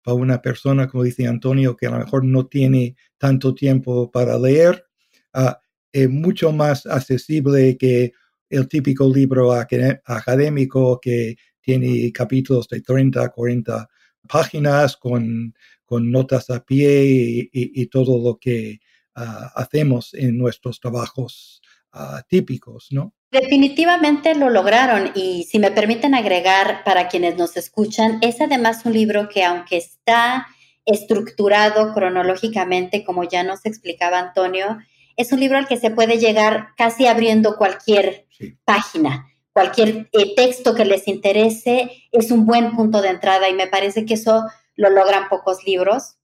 para 0.02 0.16
una 0.16 0.42
persona, 0.42 0.88
como 0.88 1.04
dice 1.04 1.28
Antonio, 1.28 1.76
que 1.76 1.86
a 1.86 1.90
lo 1.90 1.98
mejor 1.98 2.24
no 2.24 2.46
tiene 2.46 2.96
tanto 3.16 3.54
tiempo 3.54 4.10
para 4.10 4.38
leer, 4.38 4.84
ah, 5.32 5.60
es 5.92 6.10
mucho 6.10 6.52
más 6.52 6.84
accesible 6.86 7.76
que 7.76 8.12
el 8.50 8.68
típico 8.68 9.08
libro 9.08 9.52
académico 9.52 10.98
que 11.00 11.36
tiene 11.60 12.10
capítulos 12.12 12.68
de 12.68 12.80
30, 12.80 13.28
40 13.28 13.88
páginas 14.28 14.96
con, 14.96 15.54
con 15.84 16.10
notas 16.10 16.50
a 16.50 16.64
pie 16.64 17.48
y, 17.52 17.86
todo 17.86 18.18
lo 18.18 18.36
que 18.38 18.80
ah, 19.14 19.52
hacemos 19.54 20.12
en 20.14 20.36
nuestros 20.36 20.80
trabajos 20.80 21.62
Ah, 21.92 22.22
típicos, 22.26 22.88
¿no? 22.90 23.12
Definitivamente 23.30 24.34
lo 24.34 24.48
lograron 24.48 25.10
y 25.14 25.44
si 25.44 25.58
me 25.58 25.70
permiten 25.70 26.14
agregar 26.14 26.84
para 26.84 27.08
quienes 27.08 27.36
nos 27.36 27.56
escuchan, 27.58 28.18
es 28.22 28.40
además 28.40 28.86
un 28.86 28.94
libro 28.94 29.28
que 29.28 29.44
aunque 29.44 29.76
está 29.76 30.46
estructurado 30.86 31.92
cronológicamente, 31.92 33.04
como 33.04 33.24
ya 33.24 33.42
nos 33.42 33.66
explicaba 33.66 34.18
Antonio, 34.18 34.78
es 35.16 35.32
un 35.32 35.40
libro 35.40 35.58
al 35.58 35.68
que 35.68 35.76
se 35.76 35.90
puede 35.90 36.18
llegar 36.18 36.68
casi 36.78 37.06
abriendo 37.06 37.56
cualquier 37.56 38.26
página, 38.64 39.26
cualquier 39.52 40.08
eh, 40.12 40.34
texto 40.34 40.74
que 40.74 40.86
les 40.86 41.06
interese, 41.08 41.90
es 42.10 42.30
un 42.30 42.46
buen 42.46 42.74
punto 42.74 43.02
de 43.02 43.10
entrada 43.10 43.50
y 43.50 43.54
me 43.54 43.66
parece 43.66 44.06
que 44.06 44.14
eso 44.14 44.44
lo 44.76 44.88
logran 44.88 45.28
pocos 45.28 45.58
libros 45.66 46.16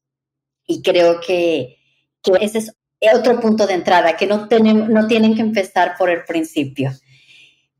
y 0.67 0.81
creo 0.81 1.21
que, 1.21 1.77
que 2.23 2.33
ese 2.41 2.59
es 2.59 2.78
otro 3.15 3.41
punto 3.41 3.67
de 3.67 3.75
entrada, 3.75 4.17
que 4.17 4.27
no, 4.27 4.49
tienen, 4.49 4.93
no 4.93 5.07
que 5.07 5.17
empezar 5.17 5.97
por 5.97 6.11
el 6.11 6.25
principio. 6.25 6.93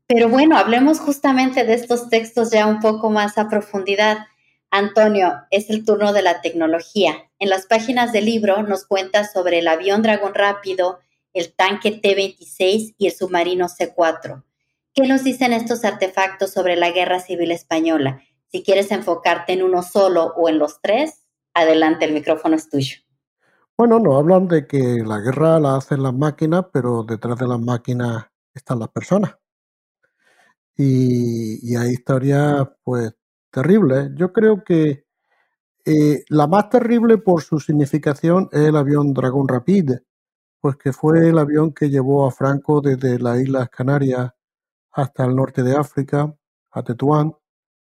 Pero 0.07 0.29
bueno, 0.29 0.57
hablemos 0.57 0.99
justamente 0.99 1.65
de 1.65 1.73
estos 1.73 2.09
textos 2.09 2.51
ya 2.51 2.65
un 2.65 2.79
poco 2.79 3.09
más 3.09 3.37
a 3.37 3.49
profundidad. 3.49 4.25
Antonio, 4.71 5.33
es 5.51 5.69
el 5.69 5.85
turno 5.85 6.13
de 6.13 6.21
la 6.21 6.41
tecnología. 6.41 7.29
En 7.37 7.49
las 7.49 7.65
páginas 7.65 8.11
del 8.11 8.25
libro 8.25 8.63
nos 8.63 8.85
cuenta 8.85 9.27
sobre 9.27 9.59
el 9.59 9.67
avión 9.67 10.01
Dragón 10.01 10.33
Rápido, 10.33 10.99
el 11.33 11.53
tanque 11.53 11.91
T-26 11.91 12.95
y 12.97 13.07
el 13.07 13.13
submarino 13.13 13.69
C-4. 13.69 14.43
¿Qué 14.93 15.07
nos 15.07 15.23
dicen 15.23 15.53
estos 15.53 15.85
artefactos 15.85 16.51
sobre 16.51 16.75
la 16.75 16.91
Guerra 16.91 17.19
Civil 17.19 17.51
Española? 17.51 18.21
Si 18.51 18.63
quieres 18.63 18.91
enfocarte 18.91 19.53
en 19.53 19.63
uno 19.63 19.83
solo 19.83 20.33
o 20.35 20.49
en 20.49 20.57
los 20.57 20.81
tres, 20.81 21.23
adelante, 21.53 22.05
el 22.05 22.13
micrófono 22.13 22.55
es 22.55 22.69
tuyo. 22.69 22.97
Bueno, 23.79 23.97
nos 23.97 24.17
hablan 24.17 24.49
de 24.49 24.67
que 24.67 25.05
la 25.05 25.21
guerra 25.21 25.57
la 25.57 25.77
hacen 25.77 26.03
las 26.03 26.13
máquinas, 26.13 26.65
pero 26.73 27.03
detrás 27.03 27.39
de 27.39 27.47
las 27.47 27.61
máquinas 27.61 28.25
están 28.53 28.77
las 28.79 28.89
personas. 28.89 29.37
Y, 30.75 31.75
hay 31.77 31.91
historias, 31.91 32.67
pues, 32.83 33.13
terribles. 33.49 34.11
Yo 34.15 34.33
creo 34.33 34.65
que 34.65 35.05
eh, 35.85 36.25
la 36.27 36.47
más 36.47 36.69
terrible 36.69 37.19
por 37.19 37.41
su 37.41 37.61
significación 37.61 38.49
es 38.51 38.67
el 38.67 38.75
avión 38.75 39.13
Dragón 39.13 39.47
Rapid, 39.47 39.93
pues 40.59 40.75
que 40.75 40.91
fue 40.91 41.29
el 41.29 41.39
avión 41.39 41.73
que 41.73 41.89
llevó 41.89 42.27
a 42.27 42.31
Franco 42.31 42.81
desde 42.81 43.17
las 43.17 43.39
Islas 43.39 43.69
Canarias 43.69 44.29
hasta 44.91 45.23
el 45.23 45.37
norte 45.37 45.63
de 45.63 45.77
África, 45.77 46.35
a 46.71 46.83
Tetuán, 46.83 47.33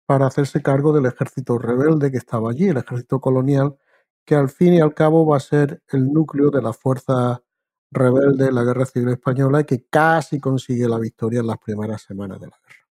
para 0.06 0.28
hacerse 0.28 0.62
cargo 0.62 0.94
del 0.94 1.04
ejército 1.06 1.58
rebelde 1.58 2.10
que 2.10 2.18
estaba 2.18 2.52
allí, 2.52 2.68
el 2.68 2.78
ejército 2.78 3.20
colonial, 3.20 3.76
que 4.24 4.34
al 4.34 4.48
fin 4.48 4.74
y 4.74 4.80
al 4.80 4.94
cabo 4.94 5.26
va 5.26 5.36
a 5.36 5.40
ser 5.40 5.82
el 5.88 6.12
núcleo 6.12 6.50
de 6.50 6.62
la 6.62 6.72
fuerza 6.72 7.42
rebelde 7.90 8.46
de 8.46 8.52
la 8.52 8.64
Guerra 8.64 8.86
Civil 8.86 9.10
Española 9.10 9.60
y 9.60 9.64
que 9.64 9.84
casi 9.84 10.40
consigue 10.40 10.88
la 10.88 10.98
victoria 10.98 11.40
en 11.40 11.46
las 11.46 11.58
primeras 11.58 12.02
semanas 12.02 12.40
de 12.40 12.48
la 12.48 12.56
guerra. 12.56 12.84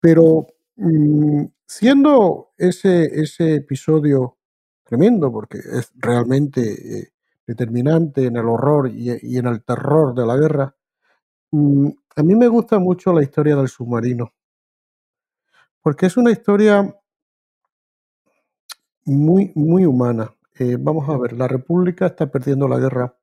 Pero 0.00 0.46
mm, 0.76 1.44
siendo 1.66 2.52
ese, 2.56 3.04
ese 3.20 3.56
episodio 3.56 4.38
tremendo, 4.84 5.30
porque 5.30 5.58
es 5.58 5.92
realmente 5.96 6.98
eh, 6.98 7.12
determinante 7.46 8.26
en 8.26 8.36
el 8.36 8.46
horror 8.46 8.88
y, 8.88 9.36
en 9.36 9.46
el 9.46 9.62
terror 9.62 10.14
de 10.14 10.26
la 10.26 10.36
guerra, 10.36 10.74
mm, 11.52 11.88
a 12.16 12.22
mí 12.22 12.34
me 12.34 12.48
gusta 12.48 12.78
mucho 12.78 13.12
la 13.12 13.22
historia 13.22 13.56
del 13.56 13.68
submarino, 13.68 14.32
porque 15.80 16.06
es 16.06 16.16
una 16.16 16.30
historia 16.30 16.99
muy, 19.04 19.52
muy 19.54 19.84
humana. 19.84 20.34
Eh, 20.58 20.76
vamos 20.78 21.08
a 21.08 21.16
ver, 21.16 21.32
la 21.32 21.48
República 21.48 22.06
está 22.06 22.30
perdiendo 22.30 22.68
la 22.68 22.78
guerra 22.78 23.14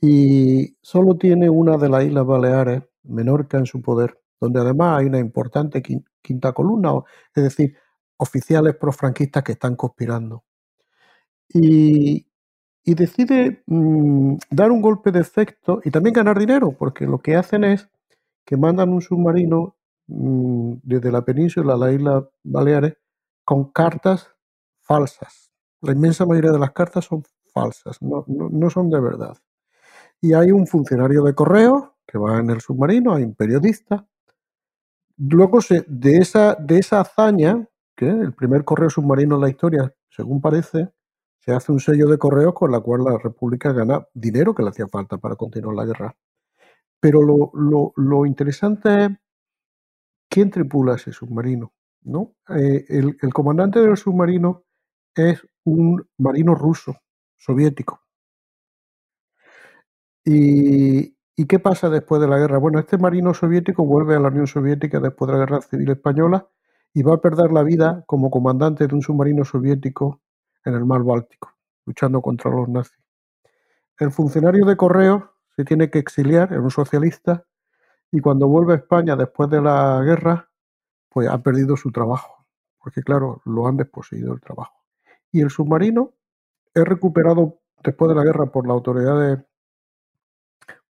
y 0.00 0.76
solo 0.80 1.16
tiene 1.16 1.50
una 1.50 1.76
de 1.76 1.88
las 1.88 2.04
Islas 2.04 2.26
Baleares, 2.26 2.82
Menorca, 3.04 3.58
en 3.58 3.66
su 3.66 3.82
poder, 3.82 4.20
donde 4.40 4.60
además 4.60 4.98
hay 4.98 5.06
una 5.06 5.18
importante 5.18 5.82
quinta 6.22 6.52
columna, 6.52 6.92
es 7.34 7.42
decir, 7.42 7.76
oficiales 8.16 8.76
profranquistas 8.76 9.42
que 9.42 9.52
están 9.52 9.76
conspirando. 9.76 10.44
Y, 11.52 12.26
decide 12.84 13.62
mm, 13.66 14.36
dar 14.50 14.70
un 14.72 14.80
golpe 14.80 15.12
de 15.12 15.20
efecto 15.20 15.80
y 15.84 15.90
también 15.90 16.14
ganar 16.14 16.38
dinero, 16.38 16.72
porque 16.72 17.06
lo 17.06 17.18
que 17.18 17.36
hacen 17.36 17.64
es 17.64 17.88
que 18.44 18.56
mandan 18.56 18.90
un 18.90 19.02
submarino 19.02 19.76
mm, 20.06 20.74
desde 20.82 21.12
la 21.12 21.22
península 21.24 21.74
a 21.74 21.76
la 21.76 21.92
isla 21.92 22.28
Baleares 22.44 22.96
con 23.44 23.70
cartas 23.72 24.30
falsas. 24.88 25.52
La 25.82 25.92
inmensa 25.92 26.24
mayoría 26.26 26.50
de 26.50 26.58
las 26.58 26.72
cartas 26.72 27.04
son 27.04 27.22
falsas, 27.52 27.98
no, 28.00 28.70
son 28.70 28.90
de 28.90 29.00
verdad. 29.00 29.36
Y 30.20 30.32
hay 30.32 30.50
un 30.50 30.66
funcionario 30.66 31.22
de 31.22 31.34
correo 31.34 31.96
que 32.06 32.18
va 32.18 32.38
en 32.38 32.50
el 32.50 32.60
submarino, 32.60 33.14
hay 33.14 33.22
un 33.22 33.34
periodista. 33.34 34.08
Luego 35.18 35.60
se, 35.60 35.84
de, 35.86 36.16
esa, 36.16 36.54
de 36.54 36.78
esa 36.78 37.00
hazaña, 37.00 37.68
que 37.94 38.08
el 38.08 38.32
primer 38.32 38.64
correo 38.64 38.88
submarino 38.88 39.36
en 39.36 39.42
la 39.42 39.50
historia, 39.50 39.94
según 40.08 40.40
parece, 40.40 40.90
se 41.38 41.52
hace 41.52 41.70
un 41.70 41.80
sello 41.80 42.08
de 42.08 42.18
correos 42.18 42.54
con 42.54 42.72
la 42.72 42.80
cual 42.80 43.04
la 43.04 43.18
República 43.18 43.72
gana 43.72 44.06
dinero 44.14 44.54
que 44.54 44.62
le 44.62 44.70
hacía 44.70 44.88
falta 44.88 45.18
para 45.18 45.36
continuar 45.36 45.76
la 45.76 45.84
guerra. 45.84 46.16
Pero 47.00 47.20
lo, 47.22 48.26
interesante 48.26 49.04
es 49.04 49.10
quién 50.28 50.50
tripula 50.50 50.94
ese 50.94 51.12
submarino. 51.12 51.72
¿no? 52.02 52.34
Eh, 52.48 52.86
el, 52.88 53.16
el, 53.20 53.34
comandante 53.34 53.80
del 53.80 53.96
submarino 53.96 54.64
es 55.18 55.46
un 55.64 56.06
marino 56.18 56.54
ruso, 56.54 56.96
soviético. 57.36 58.00
Y, 60.24 61.18
¿Y 61.40 61.46
qué 61.46 61.60
pasa 61.60 61.88
después 61.88 62.20
de 62.20 62.26
la 62.26 62.36
guerra? 62.36 62.58
Bueno, 62.58 62.80
este 62.80 62.98
marino 62.98 63.32
soviético 63.32 63.84
vuelve 63.84 64.16
a 64.16 64.18
la 64.18 64.26
Unión 64.26 64.48
Soviética 64.48 64.98
después 64.98 65.28
de 65.30 65.34
la 65.34 65.44
Guerra 65.44 65.60
Civil 65.60 65.88
Española 65.88 66.48
y 66.92 67.04
va 67.04 67.14
a 67.14 67.20
perder 67.20 67.52
la 67.52 67.62
vida 67.62 68.02
como 68.08 68.28
comandante 68.28 68.88
de 68.88 68.94
un 68.96 69.02
submarino 69.02 69.44
soviético 69.44 70.20
en 70.64 70.74
el 70.74 70.84
mar 70.84 71.04
Báltico, 71.04 71.54
luchando 71.86 72.20
contra 72.22 72.50
los 72.50 72.68
nazis. 72.68 72.98
El 74.00 74.10
funcionario 74.10 74.64
de 74.64 74.76
correo 74.76 75.30
se 75.54 75.64
tiene 75.64 75.90
que 75.90 76.00
exiliar, 76.00 76.52
es 76.52 76.58
un 76.58 76.72
socialista, 76.72 77.44
y 78.10 78.18
cuando 78.18 78.48
vuelve 78.48 78.72
a 78.72 78.76
España 78.78 79.14
después 79.14 79.48
de 79.48 79.62
la 79.62 80.02
guerra, 80.04 80.50
pues 81.08 81.28
ha 81.28 81.40
perdido 81.40 81.76
su 81.76 81.92
trabajo, 81.92 82.48
porque 82.80 83.04
claro, 83.04 83.42
lo 83.44 83.68
han 83.68 83.76
desposeído 83.76 84.32
el 84.34 84.40
trabajo. 84.40 84.77
Y 85.32 85.40
el 85.40 85.50
submarino 85.50 86.14
es 86.74 86.84
recuperado 86.84 87.60
después 87.82 88.08
de 88.08 88.14
la 88.14 88.24
guerra 88.24 88.46
por 88.46 88.66
las 88.66 88.74
autoridades 88.74 89.38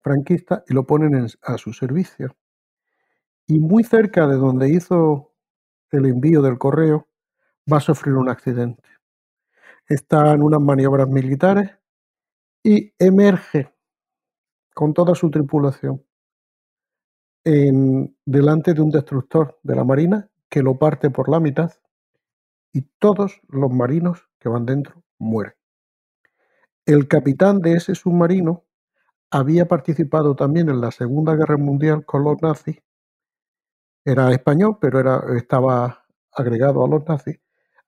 franquistas 0.02 0.64
y 0.68 0.74
lo 0.74 0.86
ponen 0.86 1.28
a 1.42 1.58
su 1.58 1.74
servicio. 1.74 2.36
Y 3.48 3.60
muy 3.60 3.84
cerca 3.84 4.28
de 4.28 4.36
donde 4.36 4.70
hizo 4.70 5.34
el 5.92 6.06
envío 6.06 6.42
del 6.42 6.58
correo, 6.58 7.08
va 7.72 7.78
a 7.78 7.82
sufrir 7.82 8.16
un 8.16 8.30
accidente. 8.30 8.84
Está 9.88 10.34
en 10.34 10.42
unas 10.42 10.62
maniobras 10.62 11.08
militares 11.08 11.72
y 12.64 12.94
emerge 13.00 13.74
con 14.74 14.94
toda 14.94 15.16
su 15.16 15.30
tripulación 15.32 16.04
en, 17.44 18.16
delante 18.26 18.74
de 18.74 18.82
un 18.82 18.90
destructor 18.90 19.58
de 19.64 19.76
la 19.76 19.84
Marina 19.84 20.30
que 20.50 20.62
lo 20.62 20.78
parte 20.78 21.10
por 21.10 21.30
la 21.30 21.40
mitad 21.40 21.72
y 22.78 22.84
todos 23.00 23.42
los 23.48 23.72
marinos 23.72 24.30
que 24.38 24.50
van 24.50 24.68
dentro 24.68 25.04
mueren. 25.18 25.56
El 26.86 27.08
capitán 27.08 27.60
de 27.60 27.74
ese 27.74 27.96
submarino 27.96 28.66
había 29.32 29.68
participado 29.68 30.36
también 30.36 30.70
en 30.70 30.80
la 30.80 30.92
Segunda 30.92 31.36
Guerra 31.36 31.58
Mundial 31.58 32.06
con 32.06 32.24
los 32.24 32.40
nazis. 32.40 32.84
Era 34.06 34.32
español, 34.32 34.78
pero 34.80 35.00
era, 35.00 35.24
estaba 35.36 36.06
agregado 36.32 36.86
a 36.86 36.88
los 36.88 37.04
nazis. 37.08 37.40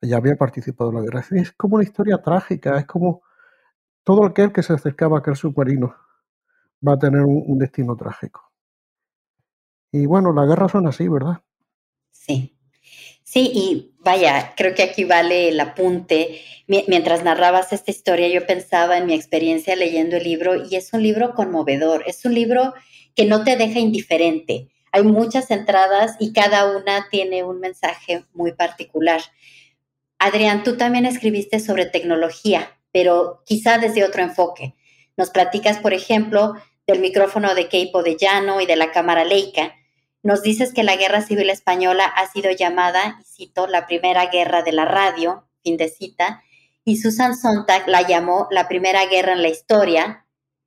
Ya 0.01 0.17
había 0.17 0.35
participado 0.37 0.89
en 0.89 0.95
la 0.95 1.01
guerra. 1.03 1.23
Es 1.33 1.51
como 1.51 1.75
una 1.75 1.83
historia 1.83 2.17
trágica, 2.17 2.79
es 2.79 2.87
como 2.87 3.21
todo 4.03 4.25
aquel 4.25 4.51
que 4.51 4.63
se 4.63 4.73
acercaba 4.73 5.17
a 5.17 5.19
aquel 5.19 5.35
submarino 5.35 5.95
va 6.85 6.93
a 6.93 6.99
tener 6.99 7.21
un, 7.21 7.43
un 7.45 7.59
destino 7.59 7.95
trágico. 7.95 8.51
Y 9.91 10.07
bueno, 10.07 10.33
las 10.33 10.47
guerras 10.47 10.71
son 10.71 10.87
así, 10.87 11.07
¿verdad? 11.07 11.43
Sí. 12.09 12.58
Sí, 13.31 13.51
y 13.53 13.91
vaya, 13.99 14.55
creo 14.57 14.73
que 14.73 14.81
aquí 14.81 15.03
vale 15.03 15.49
el 15.49 15.59
apunte. 15.59 16.41
Mientras 16.65 17.23
narrabas 17.23 17.71
esta 17.71 17.91
historia, 17.91 18.27
yo 18.27 18.47
pensaba 18.47 18.97
en 18.97 19.05
mi 19.05 19.13
experiencia 19.13 19.75
leyendo 19.75 20.17
el 20.17 20.23
libro 20.23 20.65
y 20.65 20.75
es 20.75 20.93
un 20.93 21.03
libro 21.03 21.35
conmovedor, 21.35 22.03
es 22.07 22.25
un 22.25 22.33
libro 22.33 22.73
que 23.15 23.25
no 23.25 23.43
te 23.43 23.55
deja 23.55 23.77
indiferente. 23.77 24.69
Hay 24.91 25.03
muchas 25.03 25.51
entradas 25.51 26.15
y 26.19 26.33
cada 26.33 26.75
una 26.75 27.07
tiene 27.11 27.43
un 27.43 27.59
mensaje 27.59 28.25
muy 28.33 28.53
particular. 28.53 29.21
Adrián, 30.17 30.63
tú 30.63 30.75
también 30.75 31.05
escribiste 31.05 31.59
sobre 31.59 31.85
tecnología, 31.85 32.79
pero 32.91 33.43
quizá 33.45 33.77
desde 33.77 34.05
otro 34.05 34.23
enfoque. 34.23 34.73
Nos 35.17 35.29
platicas, 35.29 35.77
por 35.77 35.93
ejemplo, 35.93 36.55
del 36.87 36.99
micrófono 36.99 37.53
de 37.53 37.67
Keipo 37.67 38.01
de 38.01 38.17
Llano 38.17 38.59
y 38.59 38.65
de 38.65 38.75
la 38.75 38.91
cámara 38.91 39.23
Leica 39.23 39.75
nos 40.21 40.41
dices 40.41 40.73
que 40.73 40.83
la 40.83 40.95
Guerra 40.95 41.21
Civil 41.21 41.49
Española 41.49 42.05
ha 42.05 42.27
sido 42.27 42.51
llamada, 42.51 43.19
y 43.19 43.23
cito, 43.23 43.67
la 43.67 43.87
primera 43.87 44.27
guerra 44.27 44.63
de 44.63 44.71
la 44.71 44.85
radio, 44.85 45.47
fin 45.63 45.77
de 45.77 45.89
cita, 45.89 46.43
y 46.83 46.97
Susan 46.97 47.37
Sontag 47.37 47.87
la 47.87 48.07
llamó 48.07 48.47
la 48.51 48.67
primera 48.67 49.05
guerra 49.05 49.33
en 49.33 49.41
la 49.41 49.49
historia, 49.49 50.25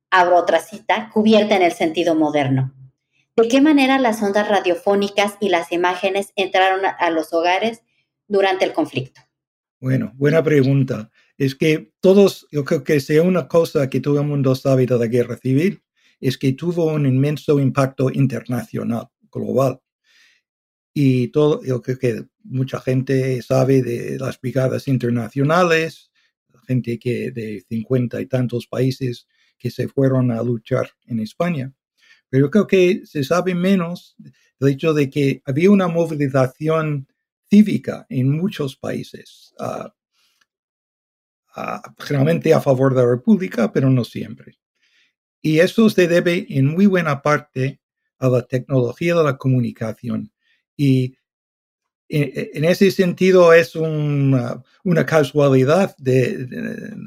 abro 0.09 0.37
otra 0.37 0.59
cita, 0.59 1.09
cubierta 1.13 1.55
en 1.55 1.61
el 1.61 1.73
sentido 1.73 2.15
moderno. 2.15 2.73
¿De 3.35 3.47
qué 3.47 3.61
manera 3.61 3.99
las 3.99 4.21
ondas 4.21 4.47
radiofónicas 4.47 5.37
y 5.39 5.49
las 5.49 5.71
imágenes 5.71 6.31
entraron 6.35 6.81
a 6.85 7.09
los 7.09 7.33
hogares 7.33 7.81
durante 8.27 8.63
el 8.63 8.73
conflicto? 8.73 9.21
Bueno, 9.79 10.13
buena 10.15 10.43
pregunta. 10.43 11.09
Es 11.37 11.55
que 11.55 11.91
todos, 11.99 12.47
yo 12.51 12.63
creo 12.63 12.83
que 12.83 12.99
sea 12.99 13.23
una 13.23 13.47
cosa 13.47 13.89
que 13.89 13.99
todo 13.99 14.21
el 14.21 14.27
mundo 14.27 14.55
sabe 14.55 14.85
de 14.85 14.97
la 14.97 15.07
guerra 15.07 15.35
civil, 15.37 15.83
es 16.21 16.37
que 16.37 16.53
tuvo 16.53 16.85
un 16.85 17.05
inmenso 17.05 17.59
impacto 17.59 18.09
internacional 18.11 19.09
global. 19.33 19.81
Y 20.93 21.29
todo, 21.29 21.63
yo 21.63 21.81
creo 21.81 21.97
que 21.97 22.25
mucha 22.43 22.79
gente 22.79 23.41
sabe 23.41 23.81
de 23.81 24.19
las 24.19 24.39
brigadas 24.39 24.87
internacionales, 24.87 26.11
gente 26.67 26.99
que 26.99 27.31
de 27.31 27.65
cincuenta 27.67 28.21
y 28.21 28.25
tantos 28.25 28.67
países 28.67 29.27
que 29.57 29.69
se 29.71 29.87
fueron 29.87 30.31
a 30.31 30.41
luchar 30.43 30.89
en 31.05 31.19
España. 31.19 31.73
Pero 32.29 32.47
yo 32.47 32.51
creo 32.51 32.67
que 32.67 33.05
se 33.05 33.23
sabe 33.23 33.55
menos 33.55 34.15
del 34.59 34.73
hecho 34.73 34.93
de 34.93 35.09
que 35.09 35.41
había 35.45 35.71
una 35.71 35.87
movilización 35.87 37.07
cívica 37.49 38.05
en 38.09 38.31
muchos 38.31 38.75
países, 38.75 39.53
generalmente 41.99 42.53
a 42.53 42.61
favor 42.61 42.95
de 42.95 43.03
la 43.03 43.09
República, 43.09 43.71
pero 43.71 43.89
no 43.89 44.03
siempre. 44.03 44.57
Y 45.41 45.59
eso 45.59 45.89
se 45.89 46.07
debe 46.07 46.47
en 46.49 46.65
muy 46.65 46.87
buena 46.87 47.21
parte 47.21 47.81
a 48.23 48.29
la 48.29 48.41
tecnología 48.41 49.15
de 49.15 49.23
la 49.23 49.37
comunicación. 49.37 50.31
Y 50.77 51.17
en, 52.09 52.63
ese 52.65 52.91
sentido 52.91 53.53
es 53.53 53.75
una, 53.75 54.63
casualidad 55.05 55.95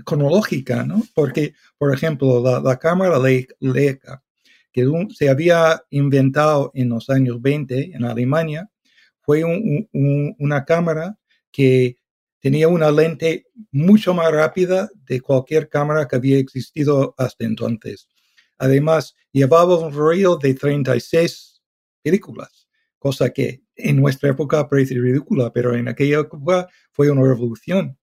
cronológica, 0.04 0.84
¿no? 0.84 1.02
Porque, 1.14 1.54
por 1.78 1.94
ejemplo, 1.94 2.60
la, 2.62 2.78
cámara 2.78 3.18
Leica, 3.18 4.22
que 4.72 4.86
se 5.14 5.28
había 5.28 5.82
inventado 5.90 6.70
en 6.74 6.90
los 6.90 7.08
años 7.08 7.40
20 7.40 7.96
en 7.96 8.04
Alemania, 8.04 8.68
fue 9.20 9.42
una 10.38 10.64
cámara 10.64 11.18
que 11.50 11.96
tenía 12.40 12.68
una 12.68 12.90
lente 12.90 13.46
mucho 13.72 14.12
más 14.12 14.30
rápida 14.30 14.90
de 15.06 15.20
cualquier 15.20 15.68
cámara 15.68 16.06
que 16.06 16.16
había 16.16 16.38
existido 16.38 17.14
hasta 17.16 17.44
entonces. 17.44 18.08
Además, 18.58 19.14
llevaba 19.32 19.78
un 19.78 19.92
rollo 19.92 20.36
de 20.36 20.54
36 20.54 21.62
películas, 22.02 22.68
cosa 22.98 23.30
que 23.30 23.62
en 23.74 23.96
nuestra 23.96 24.30
época 24.30 24.68
parece 24.68 24.94
ridícula, 24.94 25.52
pero 25.52 25.74
en 25.74 25.88
aquella 25.88 26.20
época 26.20 26.68
fue 26.92 27.10
una 27.10 27.22
revolución. 27.22 27.98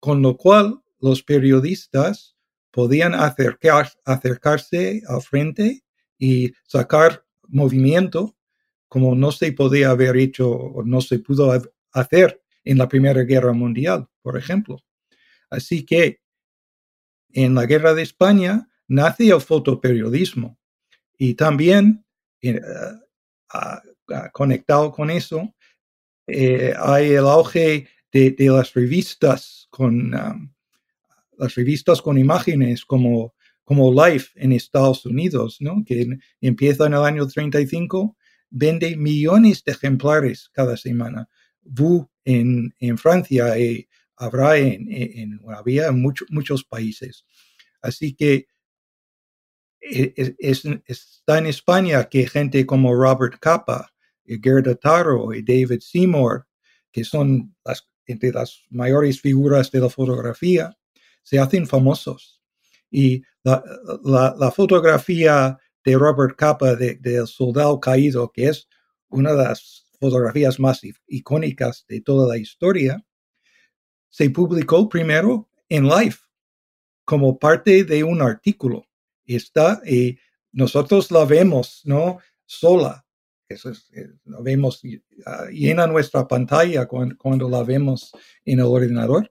Con 0.00 0.22
lo 0.22 0.36
cual, 0.36 0.80
los 1.00 1.22
periodistas 1.22 2.36
podían 2.70 3.14
acercar, 3.14 3.90
acercarse 4.04 5.02
al 5.06 5.22
frente 5.22 5.84
y 6.18 6.52
sacar 6.64 7.24
movimiento 7.48 8.36
como 8.88 9.14
no 9.14 9.32
se 9.32 9.52
podía 9.52 9.90
haber 9.90 10.16
hecho 10.16 10.50
o 10.50 10.84
no 10.84 11.00
se 11.00 11.18
pudo 11.18 11.52
hacer 11.92 12.42
en 12.64 12.78
la 12.78 12.88
Primera 12.88 13.22
Guerra 13.22 13.52
Mundial, 13.52 14.08
por 14.22 14.38
ejemplo. 14.38 14.78
Así 15.50 15.84
que 15.84 16.20
en 17.32 17.54
la 17.54 17.66
Guerra 17.66 17.94
de 17.94 18.02
España 18.02 18.68
nace 18.88 19.28
el 19.28 19.40
fotoperiodismo 19.40 20.58
y 21.18 21.34
también 21.34 22.04
eh, 22.42 22.60
conectado 24.32 24.92
con 24.92 25.10
eso 25.10 25.54
eh, 26.26 26.74
hay 26.76 27.12
el 27.12 27.26
auge 27.26 27.88
de, 28.12 28.34
las 28.38 28.72
revistas 28.74 29.66
con 29.70 30.10
las 31.36 31.54
revistas 31.54 32.00
con 32.00 32.18
imágenes 32.18 32.84
como 32.84 33.34
como 33.64 33.90
Life 33.92 34.30
en 34.36 34.52
Estados 34.52 35.04
Unidos, 35.06 35.56
¿no? 35.60 35.82
que 35.84 36.18
empieza 36.40 36.86
en 36.86 36.92
el 36.92 37.02
año 37.02 37.26
35, 37.26 38.16
vende 38.50 38.96
millones 38.96 39.64
de 39.64 39.72
ejemplares 39.72 40.50
cada 40.52 40.76
semana. 40.76 41.28
Vu 41.62 42.08
en, 42.24 42.74
en 42.78 42.98
Francia 42.98 43.58
y 43.58 43.88
habrá 44.16 44.58
en, 44.58 45.40
había 45.56 45.88
en 45.88 46.02
muchos 46.28 46.64
países. 46.64 47.24
Así 47.80 48.14
que 48.14 48.46
e, 49.90 50.34
es, 50.38 50.64
está 50.86 51.38
en 51.38 51.46
España 51.46 52.04
que 52.08 52.26
gente 52.26 52.64
como 52.66 52.94
Robert 52.94 53.38
Capa, 53.38 53.94
y 54.24 54.40
Gerda 54.42 54.74
Taro 54.74 55.32
y 55.32 55.42
David 55.42 55.80
Seymour, 55.80 56.46
que 56.90 57.04
son 57.04 57.54
las, 57.64 57.86
entre 58.06 58.32
las 58.32 58.62
mayores 58.70 59.20
figuras 59.20 59.70
de 59.70 59.80
la 59.80 59.90
fotografía, 59.90 60.76
se 61.22 61.38
hacen 61.38 61.66
famosos. 61.66 62.40
Y 62.90 63.22
la, 63.42 64.52
fotografía 64.54 65.58
de 65.84 65.94
Robert 65.96 66.36
Capa 66.36 66.74
del 66.76 67.00
de 67.00 67.26
soldado 67.26 67.78
caído, 67.80 68.30
que 68.30 68.48
es 68.48 68.68
una 69.08 69.32
de 69.32 69.44
las 69.44 69.86
fotografías 70.00 70.58
más 70.58 70.80
icónicas 71.06 71.84
de 71.88 72.00
toda 72.00 72.28
la 72.28 72.38
historia, 72.38 73.04
se 74.08 74.30
publicó 74.30 74.88
primero 74.88 75.48
en 75.68 75.88
live 75.88 76.16
como 77.04 77.38
parte 77.38 77.84
de 77.84 78.04
un 78.04 78.22
artículo. 78.22 78.86
Está 79.26 79.80
y 79.86 80.18
nosotros 80.52 81.10
la 81.10 81.24
vemos, 81.24 81.82
¿no? 81.84 82.18
Sola. 82.46 83.04
Eso 83.48 83.70
es, 83.70 83.90
eh, 83.94 84.08
la 84.24 84.40
vemos 84.40 84.82
uh, 84.84 85.50
llena 85.50 85.86
nuestra 85.86 86.26
pantalla 86.26 86.86
cuando, 86.86 87.48
la 87.48 87.62
vemos 87.62 88.12
en 88.44 88.60
el 88.60 88.66
ordenador. 88.66 89.30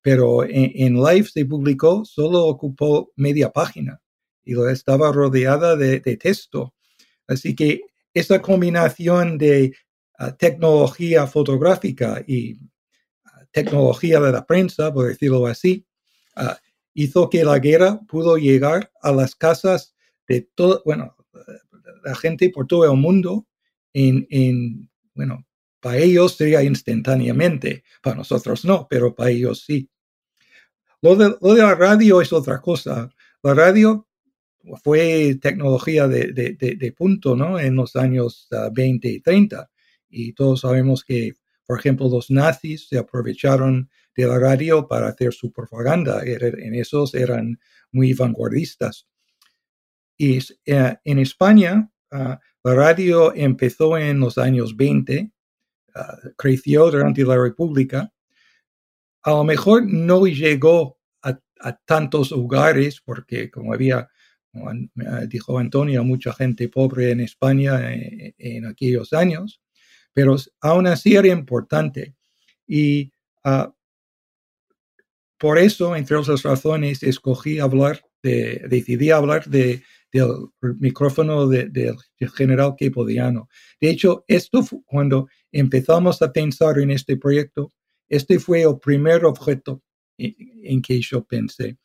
Pero 0.00 0.44
en, 0.44 0.94
live 0.94 1.28
se 1.28 1.44
publicó, 1.44 2.04
solo 2.04 2.46
ocupó 2.46 3.12
media 3.14 3.50
página 3.50 4.00
y 4.44 4.60
estaba 4.68 5.12
rodeada 5.12 5.76
de, 5.76 6.00
texto. 6.00 6.74
Así 7.28 7.54
que 7.54 7.82
esa 8.12 8.42
combinación 8.42 9.38
de 9.38 9.72
ah, 10.18 10.36
tecnología 10.36 11.28
fotográfica 11.28 12.20
y 12.26 12.58
ah, 13.24 13.44
tecnología 13.52 14.18
de 14.18 14.32
la 14.32 14.44
prensa, 14.44 14.92
por 14.92 15.06
decirlo 15.06 15.46
así, 15.46 15.86
uh, 16.36 16.56
hizo 16.94 17.30
que 17.30 17.44
la 17.44 17.58
guerra 17.58 18.00
pudo 18.08 18.36
llegar 18.36 18.90
a 19.02 19.12
las 19.12 19.34
casas 19.34 19.94
de 20.28 20.42
todo, 20.54 20.82
bueno, 20.84 21.16
la 22.04 22.14
gente 22.14 22.50
por 22.50 22.66
todo 22.66 22.90
el 22.90 22.98
mundo 22.98 23.46
en, 23.92 24.26
en, 24.30 24.90
bueno, 25.14 25.46
para 25.80 25.98
ellos 25.98 26.36
sería 26.36 26.62
instantáneamente, 26.62 27.84
para 28.02 28.16
nosotros 28.16 28.64
no, 28.64 28.86
pero 28.88 29.14
para 29.14 29.30
ellos 29.30 29.64
sí. 29.66 29.88
Lo 31.00 31.16
de, 31.16 31.34
lo 31.40 31.54
de 31.54 31.62
la 31.62 31.74
radio 31.74 32.20
es 32.20 32.32
otra 32.32 32.60
cosa. 32.60 33.10
La 33.42 33.54
radio 33.54 34.06
fue 34.84 35.36
tecnología 35.40 36.06
de, 36.06 36.32
de, 36.32 36.54
de, 36.54 36.92
punto, 36.92 37.34
¿no? 37.34 37.58
En 37.58 37.74
los 37.74 37.96
años 37.96 38.48
20 38.72 39.08
ah, 39.08 39.10
y 39.10 39.20
30. 39.20 39.70
Y 40.08 40.32
todos 40.34 40.60
sabemos 40.60 41.02
que, 41.02 41.32
por 41.66 41.80
ejemplo, 41.80 42.08
los 42.08 42.30
nazis 42.30 42.86
se 42.88 42.98
aprovecharon 42.98 43.90
de 44.16 44.26
la 44.26 44.38
radio 44.38 44.86
para 44.86 45.08
hacer 45.08 45.32
su 45.32 45.52
propaganda. 45.52 46.22
En 46.24 46.74
esos 46.74 47.14
eran 47.14 47.58
muy 47.90 48.12
vanguardistas. 48.12 49.06
Y 50.16 50.38
eh, 50.66 50.96
en 51.04 51.18
España, 51.18 51.90
ah, 52.10 52.38
la 52.62 52.74
radio 52.74 53.34
empezó 53.34 53.98
en 53.98 54.20
los 54.20 54.38
años 54.38 54.76
20, 54.76 55.30
ah, 55.94 56.16
creció 56.36 56.90
durante 56.90 57.24
la 57.24 57.36
República. 57.36 58.12
A 59.22 59.30
lo 59.30 59.44
mejor 59.44 59.84
no 59.86 60.26
llegó 60.26 60.98
a, 61.22 61.38
tantos 61.84 62.32
hogares 62.32 63.00
porque 63.00 63.48
como 63.48 63.72
había, 63.72 64.08
como 64.50 64.70
dijo 65.28 65.58
Antonio, 65.58 66.02
mucha 66.02 66.32
gente 66.32 66.68
pobre 66.68 67.12
en 67.12 67.20
España 67.20 67.92
en, 67.94 68.34
en 68.36 68.66
aquellos 68.66 69.12
años, 69.12 69.62
pero 70.12 70.36
aún 70.60 70.88
así 70.88 71.14
era 71.14 71.28
importante. 71.28 72.16
Y 72.66 73.12
por 75.42 75.58
eso, 75.58 75.96
entre 75.96 76.16
otras 76.16 76.44
razones, 76.44 77.00
de, 77.00 78.64
decidí 78.68 79.10
hablar 79.10 79.44
de, 79.46 79.82
del 80.12 80.36
micrófono 80.78 81.48
del 81.48 81.96
general 82.36 82.76
Kepodiano. 82.78 83.48
De 83.80 83.90
hecho, 83.90 84.24
esto 84.28 84.62
fue 84.62 84.78
cuando 84.86 85.28
empezamos 85.50 86.22
a 86.22 86.32
pensar 86.32 86.78
en 86.78 86.92
este 86.92 87.16
proyecto, 87.16 87.72
este 88.08 88.38
fue 88.38 88.62
el 88.62 88.78
primer 88.78 89.24
objeto 89.24 89.82
en, 90.16 90.80
que 90.80 91.00
yo 91.00 91.24
pensé. 91.24 91.76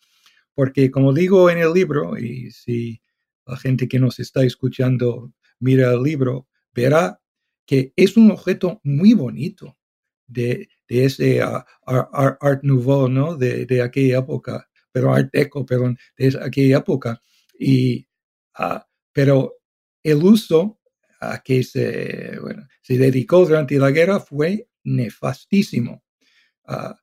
Porque 0.53 0.91
como 0.91 1.11
digo 1.11 1.49
en 1.49 1.57
el 1.57 1.73
libro, 1.73 2.15
y 2.15 2.51
si 2.51 3.01
la 3.47 3.57
gente 3.57 3.87
que 3.87 3.97
nos 3.97 4.19
está 4.19 4.43
escuchando 4.43 5.33
mira 5.59 5.91
el 5.91 6.03
libro, 6.03 6.47
verá 6.75 7.19
que 7.65 7.91
es 7.95 8.17
un 8.17 8.29
objeto 8.29 8.79
muy 8.83 9.15
bonito 9.15 9.75
de, 10.27 10.69
de 10.87 11.05
ese 11.05 11.43
uh, 11.43 11.63
art, 11.85 12.63
Nouveau, 12.63 13.09
¿no? 13.09 13.35
De, 13.35 13.65
de, 13.65 13.81
aquella 13.81 14.19
época, 14.19 14.69
pero 14.91 15.13
Art 15.13 15.29
Deco, 15.31 15.65
perdón, 15.65 15.97
de 16.17 16.37
aquella 16.41 16.77
época. 16.77 17.21
Y, 17.59 18.07
uh, 18.59 18.79
pero 19.11 19.55
el 20.03 20.23
uso 20.23 20.79
a 21.19 21.41
que 21.41 21.63
se, 21.63 22.39
dedicó 22.87 23.45
durante 23.45 23.77
la 23.77 23.91
guerra 23.91 24.19
fue 24.19 24.67
nefastísimo. 24.83 26.03
Uh, 26.67 26.93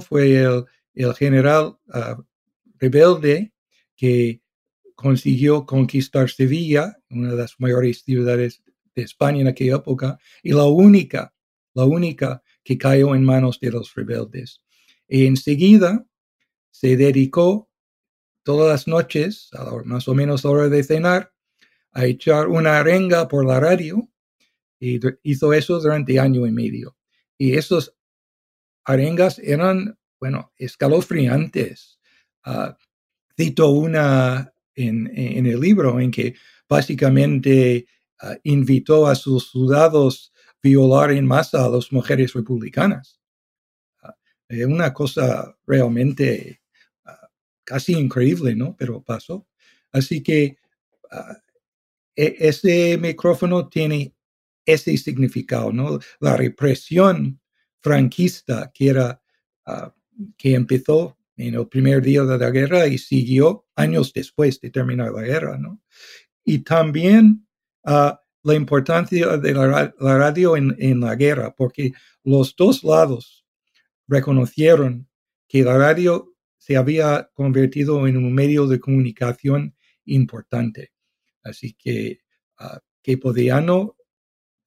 fue 0.00 0.34
el, 0.36 0.64
el 0.94 1.14
general 1.14 1.78
rebelde 2.78 3.52
que 3.96 4.42
consiguió 4.94 5.64
conquistar 5.64 6.28
Sevilla, 6.28 6.98
una 7.08 7.30
de 7.30 7.36
las 7.36 7.54
mayores 7.58 8.02
ciudades 8.02 8.62
España 9.02 9.40
en 9.40 9.48
aquella 9.48 9.76
época 9.76 10.18
y 10.42 10.52
la 10.52 10.64
única, 10.64 11.34
la 11.74 11.84
única 11.84 12.42
que 12.64 12.78
cayó 12.78 13.14
en 13.14 13.24
manos 13.24 13.60
de 13.60 13.70
los 13.70 13.94
rebeldes. 13.94 14.62
Y 15.08 15.26
enseguida 15.26 16.06
se 16.70 16.96
dedicó 16.96 17.70
todas 18.42 18.68
las 18.68 18.88
noches, 18.88 19.50
más 19.84 20.08
o 20.08 20.14
menos 20.14 20.44
a 20.44 20.50
hora 20.50 20.68
de 20.68 20.82
cenar, 20.82 21.32
a 21.92 22.06
echar 22.06 22.48
una 22.48 22.78
arenga 22.78 23.28
por 23.28 23.46
la 23.46 23.60
radio 23.60 24.08
y 24.80 25.00
hizo 25.22 25.52
eso 25.52 25.80
durante 25.80 26.20
año 26.20 26.46
y 26.46 26.52
medio. 26.52 26.96
Y 27.36 27.54
esos 27.54 27.94
arengas 28.84 29.38
eran, 29.38 29.98
bueno, 30.20 30.52
escalofriantes. 30.56 31.98
Uh, 32.46 32.72
cito 33.36 33.70
una 33.70 34.52
en, 34.74 35.46
el 35.46 35.60
libro 35.60 36.00
en 36.00 36.10
que 36.10 36.34
básicamente 36.68 37.86
Ah, 38.20 38.36
invitó 38.42 39.06
a 39.06 39.14
sus 39.14 39.50
soldados 39.50 40.32
violar 40.60 41.12
en 41.12 41.24
masa 41.24 41.64
a 41.64 41.68
las 41.68 41.92
mujeres 41.92 42.32
republicanas. 42.32 43.20
Ah, 44.02 44.14
es 44.48 44.66
una 44.66 44.92
cosa 44.92 45.56
realmente 45.66 46.60
ah, 47.04 47.28
casi 47.64 47.92
increíble, 47.92 48.56
¿no? 48.56 48.74
Pero 48.76 49.02
pasó. 49.02 49.46
Así 49.92 50.22
que 50.22 50.58
e, 52.16 52.36
ese 52.40 52.98
micrófono 52.98 53.68
tiene 53.68 54.14
ese 54.66 54.96
significado, 54.96 55.72
¿no? 55.72 55.98
La 56.20 56.36
represión 56.36 57.40
franquista 57.80 58.70
que 58.74 58.88
era 58.88 59.22
que 60.36 60.54
empezó 60.54 61.18
en 61.36 61.54
el 61.54 61.68
primer 61.68 62.02
día 62.02 62.24
de 62.24 62.38
la 62.38 62.50
guerra 62.50 62.86
y 62.86 62.98
siguió 62.98 63.66
años 63.76 64.12
después 64.12 64.60
de 64.60 64.70
terminar 64.70 65.12
la 65.12 65.22
guerra, 65.22 65.58
¿no? 65.58 65.80
Y 66.44 66.60
también 66.60 67.47
la 67.88 68.54
importancia 68.54 69.36
de 69.36 69.54
la, 69.54 69.92
radio 69.98 70.56
en, 70.56 71.00
la 71.00 71.14
guerra, 71.16 71.54
porque 71.56 71.92
los 72.24 72.54
dos 72.56 72.84
lados 72.84 73.46
reconocieron 74.06 75.08
que 75.48 75.62
la 75.62 75.76
radio 75.76 76.34
se 76.58 76.76
había 76.76 77.30
convertido 77.34 78.06
en 78.06 78.16
un 78.16 78.34
medio 78.34 78.66
de 78.66 78.80
comunicación 78.80 79.74
importante. 80.04 80.92
Así 81.42 81.74
que 81.74 82.20
uh, 82.60 82.78
que 83.02 83.18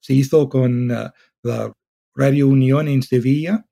se 0.00 0.14
hizo 0.14 0.48
con 0.48 0.90
ah, 0.90 1.14
la 1.42 1.72
Radio 2.14 2.48
Unión 2.48 2.88
en 2.88 3.02
Sevilla. 3.02 3.66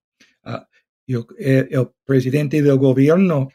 Ah, 0.44 0.66
el, 1.06 1.90
presidente 2.04 2.62
del 2.62 2.78
gobierno 2.78 3.48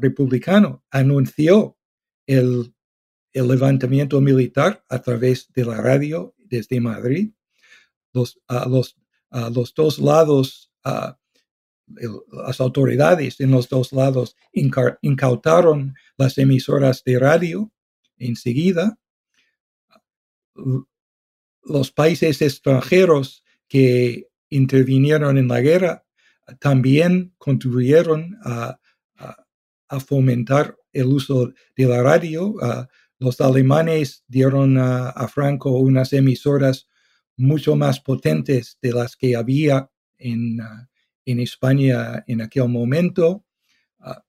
republicano 0.00 0.84
anunció 0.90 1.76
el 2.26 2.73
el 3.34 3.48
levantamiento 3.48 4.20
militar 4.20 4.82
a 4.88 5.02
través 5.02 5.52
de 5.52 5.64
la 5.66 5.82
radio 5.82 6.34
desde 6.38 6.80
Madrid. 6.80 7.32
Los, 8.12 8.40
los, 8.68 8.96
los 9.30 9.74
dos 9.74 9.98
lados, 9.98 10.72
las 10.86 12.60
autoridades 12.60 13.40
en 13.40 13.50
los 13.50 13.68
dos 13.68 13.92
lados 13.92 14.36
incautaron 14.52 15.94
las 16.16 16.38
emisoras 16.38 17.02
de 17.04 17.18
radio 17.18 17.72
enseguida. 18.16 18.98
Los 21.62 21.90
países 21.90 22.40
extranjeros 22.40 23.44
que 23.68 24.28
intervinieron 24.48 25.38
en 25.38 25.48
la 25.48 25.60
guerra 25.60 26.04
también 26.60 27.34
contribuyeron 27.38 28.38
a, 28.44 28.78
fomentar 30.08 30.76
el 30.92 31.06
uso 31.06 31.52
de 31.76 31.84
la 31.86 32.02
radio. 32.02 32.54
Los 33.24 33.40
alemanes 33.40 34.22
dieron 34.28 34.76
a, 34.76 35.26
Franco 35.28 35.78
unas 35.78 36.12
emisoras 36.12 36.86
mucho 37.38 37.74
más 37.74 37.98
potentes 37.98 38.76
de 38.82 38.92
las 38.92 39.16
que 39.16 39.34
había 39.34 39.90
en, 40.18 40.60
ah, 40.60 40.90
España 41.24 42.22
en 42.26 42.42
aquel 42.42 42.68
momento. 42.68 43.46
Ah, 43.98 44.22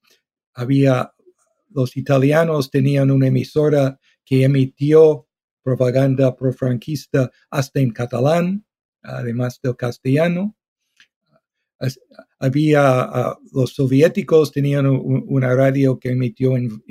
había, 0.53 1.13
los 1.71 1.97
italianos 1.97 2.71
tenían 2.71 3.11
una 3.11 3.27
emisora 3.27 3.99
que 4.23 4.45
emitió 4.45 5.27
propaganda 5.61 6.33
profranquista 6.33 7.29
hasta 7.49 7.81
en 7.81 7.91
catalán, 7.91 8.65
además 9.01 9.59
del 9.61 9.75
castellano 9.75 10.55
había, 12.39 13.01
ah, 13.01 13.39
los 13.51 13.73
soviéticos 13.73 14.51
tenían 14.51 14.87
una 14.87 15.53
radio 15.53 15.99
que 15.99 16.09
emitió 16.09 16.55
en, 16.55 16.81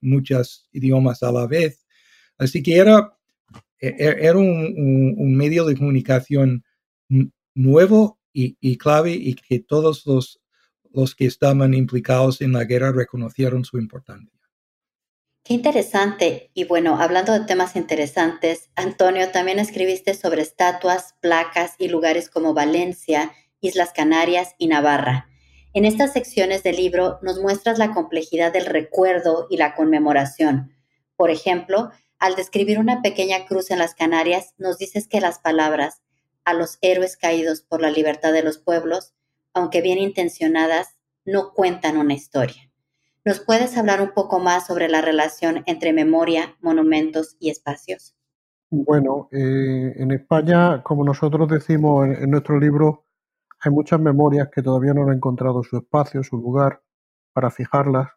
muchos 0.00 0.68
idiomas 0.72 1.22
a 1.22 1.32
la 1.32 1.46
vez. 1.46 1.86
Así 2.38 2.62
que 2.62 2.76
era, 2.76 3.16
e, 3.80 3.88
e, 3.88 4.26
era 4.26 4.38
un, 4.38 5.36
medio 5.36 5.64
de 5.64 5.76
comunicación 5.76 6.64
nuevo 7.54 8.18
y, 8.32 8.78
clave 8.78 9.12
y 9.12 9.34
que 9.34 9.60
todos 9.60 10.06
los, 10.06 10.40
los 10.92 11.14
que 11.14 11.26
estaban 11.26 11.74
implicados 11.74 12.40
en 12.40 12.52
la 12.52 12.64
guerra 12.64 12.92
reconocieron 12.92 13.64
su 13.64 13.78
importancia. 13.78 14.40
Qué 15.42 15.54
interesante. 15.54 16.50
Y 16.54 16.64
bueno, 16.64 17.00
hablando 17.00 17.32
de 17.32 17.46
temas 17.46 17.74
interesantes, 17.74 18.70
Antonio, 18.76 19.30
también 19.30 19.58
escribiste 19.58 20.14
sobre 20.14 20.42
estatuas, 20.42 21.14
placas 21.20 21.74
y 21.78 21.88
lugares 21.88 22.28
como 22.28 22.52
Valencia, 22.52 23.32
Islas 23.60 23.92
Canarias 23.92 24.54
y 24.58 24.68
Navarra. 24.68 25.28
En 25.72 25.84
estas 25.84 26.12
secciones 26.12 26.62
del 26.62 26.76
libro 26.76 27.18
nos 27.22 27.40
muestras 27.40 27.78
la 27.78 27.92
complejidad 27.92 28.52
del 28.52 28.66
recuerdo 28.66 29.46
y 29.50 29.56
la 29.56 29.74
conmemoración. 29.74 30.72
Por 31.16 31.30
ejemplo, 31.30 31.90
al 32.18 32.36
describir 32.36 32.78
una 32.78 33.02
pequeña 33.02 33.46
cruz 33.46 33.70
en 33.70 33.78
las 33.78 33.94
Canarias, 33.94 34.54
nos 34.58 34.78
dices 34.78 35.08
que 35.08 35.20
las 35.20 35.38
palabras 35.38 36.02
a 36.44 36.54
los 36.54 36.78
héroes 36.80 37.16
caídos 37.16 37.62
por 37.62 37.80
la 37.80 37.90
libertad 37.90 38.32
de 38.32 38.42
los 38.42 38.58
pueblos, 38.58 39.14
aunque 39.54 39.80
bien 39.80 39.98
intencionadas, 39.98 40.96
no 41.24 41.52
cuentan 41.52 41.96
una 41.96 42.14
historia. 42.14 42.70
¿Nos 43.24 43.40
puedes 43.40 43.76
hablar 43.76 44.00
un 44.00 44.12
poco 44.12 44.38
más 44.38 44.66
sobre 44.66 44.88
la 44.88 45.02
relación 45.02 45.62
entre 45.66 45.92
memoria, 45.92 46.56
monumentos 46.60 47.36
y 47.38 47.50
espacios? 47.50 48.16
Bueno, 48.70 49.28
eh, 49.32 49.94
en 49.96 50.10
España, 50.12 50.82
como 50.82 51.04
nosotros 51.04 51.48
decimos 51.48 52.06
en, 52.06 52.30
nuestro 52.30 52.58
libro, 52.58 53.04
hay 53.62 53.72
muchas 53.72 54.00
memorias 54.00 54.48
que 54.50 54.62
todavía 54.62 54.94
no 54.94 55.04
han 55.04 55.14
encontrado 55.14 55.62
su 55.62 55.76
espacio, 55.76 56.22
su 56.22 56.36
lugar 56.38 56.82
para 57.32 57.50
fijarlas, 57.50 58.08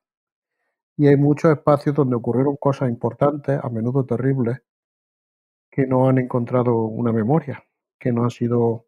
y 0.98 1.08
hay 1.08 1.18
muchos 1.18 1.52
espacios 1.52 1.96
donde 1.96 2.16
ocurrieron 2.16 2.56
cosas 2.58 2.90
importantes, 2.90 3.60
a 3.62 3.70
menudo 3.70 4.06
terribles, 4.06 4.60
que 5.72 5.86
no 5.88 6.08
han 6.08 6.20
encontrado 6.20 6.76
una 6.86 7.12
memoria, 7.12 7.64
que 8.00 8.12
no 8.12 8.24
han 8.24 8.30
sido, 8.32 8.86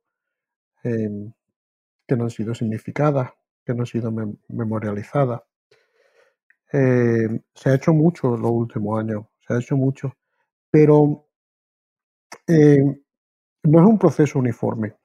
em, 0.83 1.33
que 2.07 2.17
no 2.17 2.25
han 2.25 2.31
sido 2.31 2.55
significadas, 2.55 3.31
que 3.65 3.73
no 3.73 3.81
han 3.83 3.87
sido 3.87 4.11
memorializadas. 4.49 5.41
Eh, 6.71 7.27
se 7.55 7.69
ha 7.69 7.75
hecho 7.75 7.93
mucho 7.93 8.35
en 8.35 8.41
los 8.41 8.51
últimos 8.51 8.99
años, 8.99 9.25
se 9.47 9.53
ha 9.53 9.59
hecho 9.59 9.75
mucho, 9.77 10.13
pero 10.71 11.27
eh, 12.47 12.83
no 13.63 13.79
es 13.81 13.85
un 13.87 13.99
proceso 13.99 14.39
uniforme. 14.39 14.95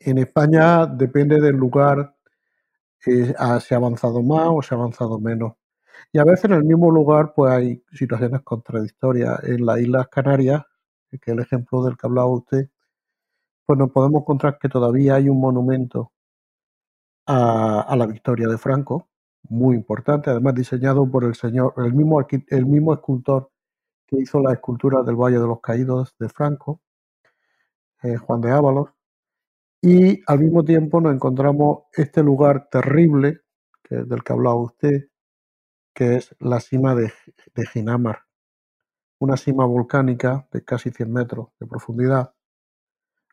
En 0.00 0.18
España 0.18 0.86
depende 0.86 1.40
del 1.40 1.56
lugar, 1.56 2.16
eh, 3.06 3.34
se 3.60 3.74
ha 3.74 3.78
avanzado 3.78 4.22
más 4.22 4.48
o 4.50 4.62
se 4.62 4.74
ha 4.74 4.78
avanzado 4.78 5.18
menos. 5.20 5.54
Y 6.12 6.18
a 6.18 6.24
veces 6.24 6.46
en 6.46 6.52
el 6.54 6.64
mismo 6.64 6.90
lugar 6.90 7.34
pues 7.36 7.52
hay 7.52 7.84
situaciones 7.92 8.42
contradictorias. 8.42 9.42
En 9.44 9.66
las 9.66 9.80
Islas 9.80 10.08
Canarias, 10.08 10.64
que 11.10 11.18
es 11.18 11.28
el 11.28 11.40
ejemplo 11.40 11.84
del 11.84 11.96
que 11.98 12.06
hablaba 12.06 12.28
usted, 12.28 12.70
pues 13.66 13.78
nos 13.78 13.90
podemos 13.92 14.22
encontrar 14.22 14.58
que 14.58 14.68
todavía 14.68 15.16
hay 15.16 15.28
un 15.28 15.40
monumento 15.40 16.12
a 17.26 17.94
la 17.96 18.06
victoria 18.06 18.48
de 18.48 18.58
Franco, 18.58 19.08
muy 19.48 19.76
importante, 19.76 20.30
además 20.30 20.54
diseñado 20.54 21.08
por 21.10 21.24
el 21.24 21.34
señor, 21.34 21.74
el 21.78 21.94
mismo, 21.94 22.20
el 22.48 22.66
mismo 22.66 22.94
escultor 22.94 23.50
que 24.06 24.16
hizo 24.18 24.40
la 24.40 24.52
escultura 24.52 25.02
del 25.02 25.16
Valle 25.16 25.38
de 25.38 25.46
los 25.46 25.60
Caídos 25.60 26.14
de 26.18 26.28
Franco, 26.28 26.80
eh, 28.02 28.16
Juan 28.16 28.40
de 28.40 28.50
Ábalos, 28.50 28.90
y 29.82 30.20
al 30.26 30.40
mismo 30.40 30.64
tiempo 30.64 31.00
nos 31.00 31.14
encontramos 31.14 31.84
este 31.94 32.22
lugar 32.22 32.68
terrible 32.70 33.40
del 33.88 34.22
que 34.22 34.32
hablaba 34.32 34.56
usted, 34.56 35.08
que 35.94 36.16
es 36.16 36.34
la 36.38 36.60
cima 36.60 36.94
de, 36.94 37.12
de 37.54 37.66
Ginamar, 37.66 38.20
una 39.18 39.36
cima 39.36 39.64
volcánica 39.64 40.46
de 40.52 40.64
casi 40.64 40.90
100 40.90 41.12
metros 41.12 41.48
de 41.58 41.66
profundidad, 41.66 42.32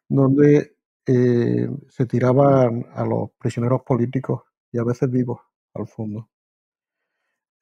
donde 0.10 0.78
eh, 1.06 1.70
se 1.90 2.06
tiraban 2.06 2.86
a 2.94 3.06
los 3.06 3.32
prisioneros 3.38 3.82
políticos 3.84 4.44
y 4.72 4.80
a 4.80 4.84
veces 4.84 5.12
vivos 5.12 5.42
al 5.74 5.88
fondo. 5.88 6.30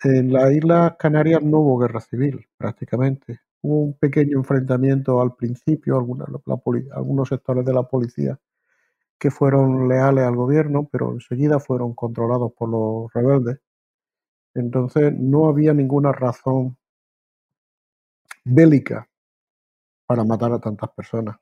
En 0.03 0.31
las 0.31 0.51
Islas 0.51 0.95
Canarias 0.99 1.41
no 1.41 1.59
hubo 1.59 1.79
guerra 1.79 2.01
civil, 2.01 2.47
prácticamente. 2.57 3.41
Hubo 3.61 3.81
un 3.81 3.93
pequeño 3.97 4.37
enfrentamiento 4.37 5.21
al 5.21 5.35
principio, 5.35 5.97
algunos 5.97 7.29
sectores 7.29 7.65
de 7.65 7.73
la 7.73 7.83
policía 7.83 8.39
que 9.19 9.31
fueron 9.31 9.87
leales 9.87 10.25
al 10.25 10.35
gobierno, 10.35 10.87
pero 10.91 11.11
enseguida 11.11 11.59
fueron 11.59 11.93
controlados 11.93 12.53
por 12.53 12.69
los 12.69 13.13
rebeldes. 13.13 13.59
Entonces 14.53 15.13
no 15.17 15.47
había 15.47 15.73
ninguna 15.73 16.11
razón 16.11 16.77
bélica 18.43 19.09
para 20.05 20.23
matar 20.23 20.53
a 20.53 20.59
tantas 20.59 20.89
personas. 20.91 21.37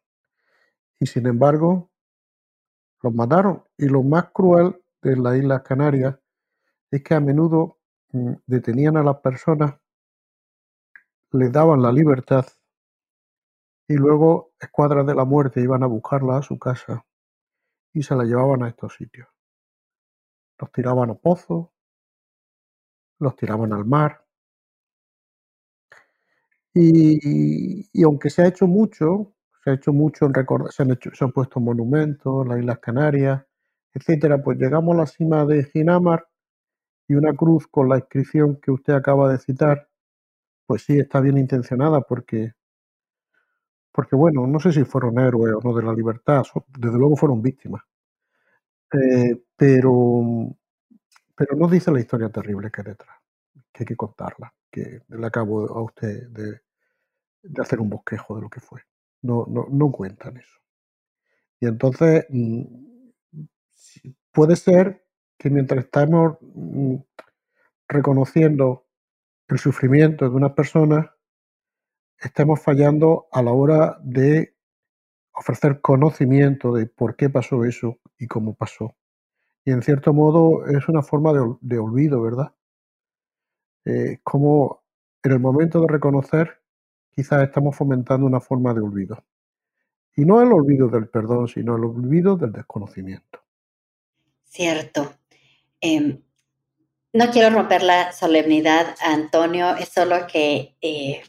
Y 0.99 1.05
sin 1.05 1.27
embargo, 1.27 1.89
los 3.01 3.13
mataron. 3.13 3.63
Y 3.77 3.88
lo 3.88 4.03
más 4.03 4.31
cruel 4.31 4.81
de 5.01 5.17
las 5.17 5.36
Islas 5.38 5.62
Canarias 5.63 6.17
es 6.91 7.03
que 7.03 7.13
a 7.13 7.19
menudo 7.19 7.77
mm, 8.12 8.33
detenían 8.47 8.97
a 8.97 9.03
las 9.03 9.17
personas, 9.19 9.75
les 11.31 11.51
daban 11.51 11.81
la 11.81 11.91
libertad 11.91 12.45
y 13.88 13.95
luego 13.95 14.53
escuadras 14.59 15.05
de 15.05 15.15
la 15.15 15.25
muerte 15.25 15.59
iban 15.59 15.83
a 15.83 15.88
buscarla 15.88 16.38
a 16.38 16.41
su 16.41 16.57
casa 16.57 17.03
y 17.93 18.03
se 18.03 18.15
la 18.15 18.23
llevaban 18.23 18.63
a 18.63 18.69
estos 18.69 18.95
sitios. 18.95 19.27
Los 20.60 20.71
tiraban 20.71 21.12
a 21.12 21.15
pozos, 21.15 21.69
los 23.19 23.36
tiraban 23.36 23.73
al 23.73 23.86
mar. 23.86 24.25
Y, 26.75 28.03
aunque 28.03 28.29
se 28.32 28.41
ha 28.41 28.47
hecho 28.47 28.65
mucho, 28.65 29.34
se 29.63 29.69
ha 29.69 29.73
hecho 29.73 29.93
mucho 29.93 30.25
en 30.25 30.34
recordar, 30.34 30.71
se 30.71 30.84
han, 30.84 30.97
se 30.99 31.23
han 31.23 31.32
puesto 31.32 31.60
monumentos, 31.60 32.47
las 32.47 32.60
Islas 32.60 32.79
Canarias, 32.79 33.45
etcétera, 33.93 34.41
pues 34.41 34.58
llegamos 34.58 34.95
a 34.95 34.99
la 34.99 35.06
cima 35.06 35.45
de 35.45 35.63
Ginamar 35.65 36.27
y 37.08 37.15
una 37.15 37.34
cruz 37.36 37.67
con 37.67 37.89
la 37.89 37.97
inscripción 37.97 38.60
que 38.62 38.71
usted 38.71 38.93
acaba 38.93 39.32
de 39.32 39.39
citar, 39.39 39.89
pues 40.67 40.84
sí 40.84 40.99
está 40.99 41.21
bien 41.21 41.38
intencionada 41.38 42.01
porque, 42.01 42.53
porque 43.93 44.15
bueno, 44.15 44.47
no 44.47 44.60
sé 44.60 44.73
si 44.73 44.84
fueron 44.84 45.19
héroes 45.19 45.53
o 45.53 45.62
no 45.63 45.73
de 45.75 45.84
la 45.84 45.93
libertad, 45.93 46.43
desde 46.67 46.97
luego 46.97 47.15
fueron 47.15 47.41
víctimas. 47.41 47.84
Eh, 48.91 49.39
pero, 49.56 50.56
pero 51.36 51.56
no 51.56 51.67
dice 51.67 51.91
la 51.91 51.99
historia 51.99 52.29
terrible 52.29 52.71
que 52.71 52.82
hay 52.82 52.88
detrás, 52.88 53.17
que 53.71 53.84
hay 53.84 53.86
que 53.86 53.95
contarla, 53.95 54.53
que 54.71 55.03
le 55.08 55.27
acabo 55.27 55.69
a 55.77 55.82
usted 55.84 56.27
de, 56.29 56.62
hacer 57.62 57.79
un 57.79 57.89
bosquejo 57.89 58.36
de 58.36 58.41
lo 58.41 58.49
que 58.49 58.60
fue. 58.60 58.82
No, 59.21 59.45
no, 59.47 59.67
no 59.69 59.91
cuentan 59.91 60.38
eso. 60.38 60.60
Y 61.60 61.67
entonces, 61.67 62.25
mm, 62.29 62.63
puede 64.32 64.56
ser 64.56 65.06
que 65.38 65.51
mientras 65.51 65.86
estamos 65.86 66.38
mm, 66.41 66.95
reconociendo 67.88 68.88
el 69.47 69.60
sufrimiento 69.60 70.27
de 70.27 70.36
una 70.36 70.56
persona, 70.56 71.15
estemos 72.19 72.62
fallando 72.62 73.28
a 73.32 73.41
la 73.41 73.52
hora 73.52 73.97
de 74.02 74.56
ofrecer 75.34 75.82
conocimiento 75.82 76.73
de 76.73 76.86
por 76.86 77.15
qué 77.15 77.30
pasó 77.30 77.65
eso 77.65 77.99
y 78.17 78.28
cómo 78.28 78.54
pasó. 78.54 78.95
Y 79.65 79.71
en 79.71 79.82
cierto 79.82 80.13
modo 80.13 80.65
es 80.67 80.88
una 80.88 81.02
forma 81.02 81.32
de, 81.62 81.80
olvido, 81.80 82.21
¿verdad? 82.21 82.54
Eh, 83.86 84.19
como 84.23 84.84
en 85.23 85.32
el 85.32 85.39
momento 85.39 85.82
de 85.82 85.88
reconocer, 85.88 86.62
quizás 87.12 87.43
estamos 87.43 87.76
fomentando 87.76 88.26
una 88.26 88.41
forma 88.41 88.73
de 88.73 88.82
olvido. 88.82 89.23
Y 90.15 90.26
no 90.26 90.41
el 90.41 90.52
olvido 90.52 90.89
del 90.89 91.08
perdón, 91.08 91.47
sino 91.47 91.76
el 91.76 91.86
olvido 91.86 92.36
del 92.36 92.52
desconocimiento. 92.52 93.39
Cierto. 94.43 95.13
Em, 95.82 96.21
no 97.13 97.32
quiero 97.32 97.56
romper 97.56 97.84
la 97.84 98.12
solemnidad, 98.12 98.95
Antonio, 99.04 99.76
es 99.76 99.89
solo 99.89 100.28
que 100.28 100.76
eh, 100.82 101.21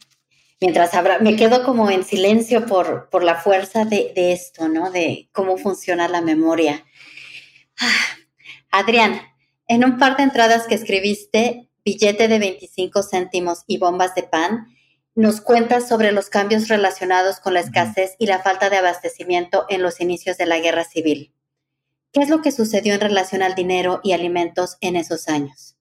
mientras 0.61 0.93
habrá, 0.93 1.19
me 1.19 1.35
quedo 1.35 1.63
como 1.63 1.89
en 1.89 2.03
silencio 2.03 2.65
por, 2.65 3.09
por 3.09 3.23
la 3.23 3.35
fuerza 3.35 3.85
de, 3.85 4.13
esto, 4.15 4.67
¿no? 4.67 4.91
De 4.91 5.29
cómo 5.31 5.57
funciona 5.57 6.07
la 6.07 6.21
memoria. 6.21 6.85
Ah, 7.79 8.17
Adrián, 8.71 9.21
en 9.67 9.85
un 9.85 9.97
par 9.97 10.17
de 10.17 10.23
entradas 10.23 10.67
que 10.67 10.75
escribiste, 10.75 11.69
billete 11.83 12.27
de 12.27 12.39
25 12.39 13.03
céntimos 13.03 13.63
y 13.67 13.77
bombas 13.77 14.15
de 14.15 14.23
pan, 14.23 14.67
nos 15.13 15.39
cuentas 15.39 15.87
sobre 15.87 16.11
los 16.11 16.29
cambios 16.29 16.67
relacionados 16.67 17.39
con 17.39 17.53
la 17.53 17.61
escasez 17.61 18.15
y 18.19 18.27
la 18.27 18.39
falta 18.39 18.69
de 18.69 18.77
abastecimiento 18.77 19.65
en 19.69 19.81
los 19.81 20.01
inicios 20.01 20.37
de 20.37 20.45
la 20.45 20.59
guerra 20.59 20.83
civil. 20.83 21.33
¿Qué 22.11 22.21
es 22.21 22.29
lo 22.29 22.41
que 22.41 22.51
sucedió 22.51 22.93
en 22.93 23.01
relación 23.01 23.41
al 23.41 23.55
dinero 23.55 24.01
y 24.03 24.13
alimentos 24.13 24.77
en 24.81 24.95
esos 24.95 25.27
años? 25.27 25.74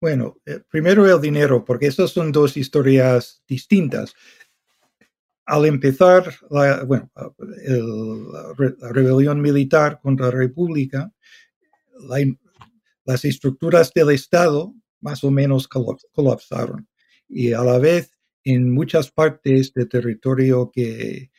Bueno, 0.00 0.38
eh, 0.46 0.60
primero 0.70 1.06
el 1.06 1.20
dinero, 1.20 1.64
porque 1.64 1.86
esas 1.86 2.10
son 2.10 2.32
dos 2.32 2.56
historias 2.56 3.42
distintas. 3.46 4.14
Al 5.44 5.66
empezar 5.66 6.32
la, 6.48 6.86
rebelión 8.92 9.40
militar 9.40 10.00
contra 10.00 10.26
la 10.26 10.32
República, 10.32 11.12
las 13.04 13.24
estructuras 13.24 13.92
del 13.92 14.10
Estado 14.10 14.74
más 15.00 15.24
o 15.24 15.30
menos 15.30 15.68
colapsaron. 15.68 16.88
Y 17.28 17.52
a 17.52 17.62
la 17.62 17.78
vez, 17.78 18.12
en 18.44 18.70
muchas 18.70 19.10
partes 19.10 19.72
del 19.74 19.88
territorio 19.88 20.70
que, 20.70 21.30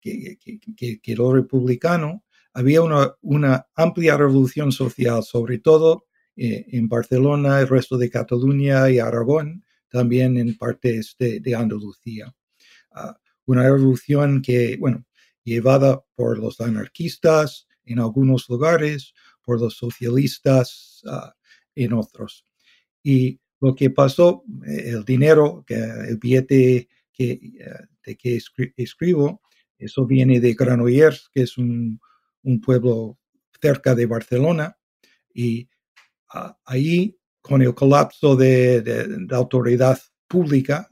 que, 0.00 0.38
que, 0.38 0.60
que 0.76 1.00
quedó 1.00 1.34
republicano, 1.34 2.24
había 2.52 2.82
una, 2.82 3.66
amplia 3.74 4.16
revolución 4.16 4.72
social, 4.72 5.22
sobre 5.22 5.58
todo 5.58 6.06
eh, 6.42 6.64
en 6.72 6.88
Barcelona, 6.88 7.60
el 7.60 7.68
resto 7.68 7.98
de 7.98 8.08
Cataluña 8.08 8.88
y 8.88 8.98
Aragón, 8.98 9.62
también 9.90 10.38
en 10.38 10.56
partes 10.56 11.14
de, 11.18 11.54
Andalucía. 11.54 12.34
Ah, 12.92 13.14
una 13.44 13.64
revolución 13.64 14.40
que, 14.40 14.78
bueno, 14.78 15.04
llevada 15.44 16.02
por 16.14 16.38
los 16.38 16.58
anarquistas 16.62 17.68
en 17.84 17.98
algunos 17.98 18.48
lugares, 18.48 19.12
por 19.44 19.60
los 19.60 19.76
socialistas 19.76 21.02
ah, 21.06 21.34
en 21.74 21.92
otros. 21.92 22.46
Y 23.02 23.38
lo 23.60 23.74
que 23.74 23.90
pasó, 23.90 24.42
eh, 24.66 24.84
el 24.86 25.04
dinero, 25.04 25.66
el 25.68 26.16
billete 26.16 26.88
que, 27.12 27.32
eh, 27.32 27.40
de 28.02 28.16
que 28.16 28.40
escribo, 28.78 29.42
eso 29.76 30.06
viene 30.06 30.40
de 30.40 30.54
Granollers, 30.54 31.28
que 31.34 31.42
es 31.42 31.58
un, 31.58 32.00
pueblo 32.64 33.18
cerca 33.60 33.94
de 33.94 34.06
Barcelona, 34.06 34.78
y 35.34 35.68
ahí, 36.64 37.16
con 37.40 37.62
el 37.62 37.74
colapso 37.74 38.36
de, 38.36 39.26
la 39.28 39.36
autoridad 39.36 39.98
pública 40.28 40.88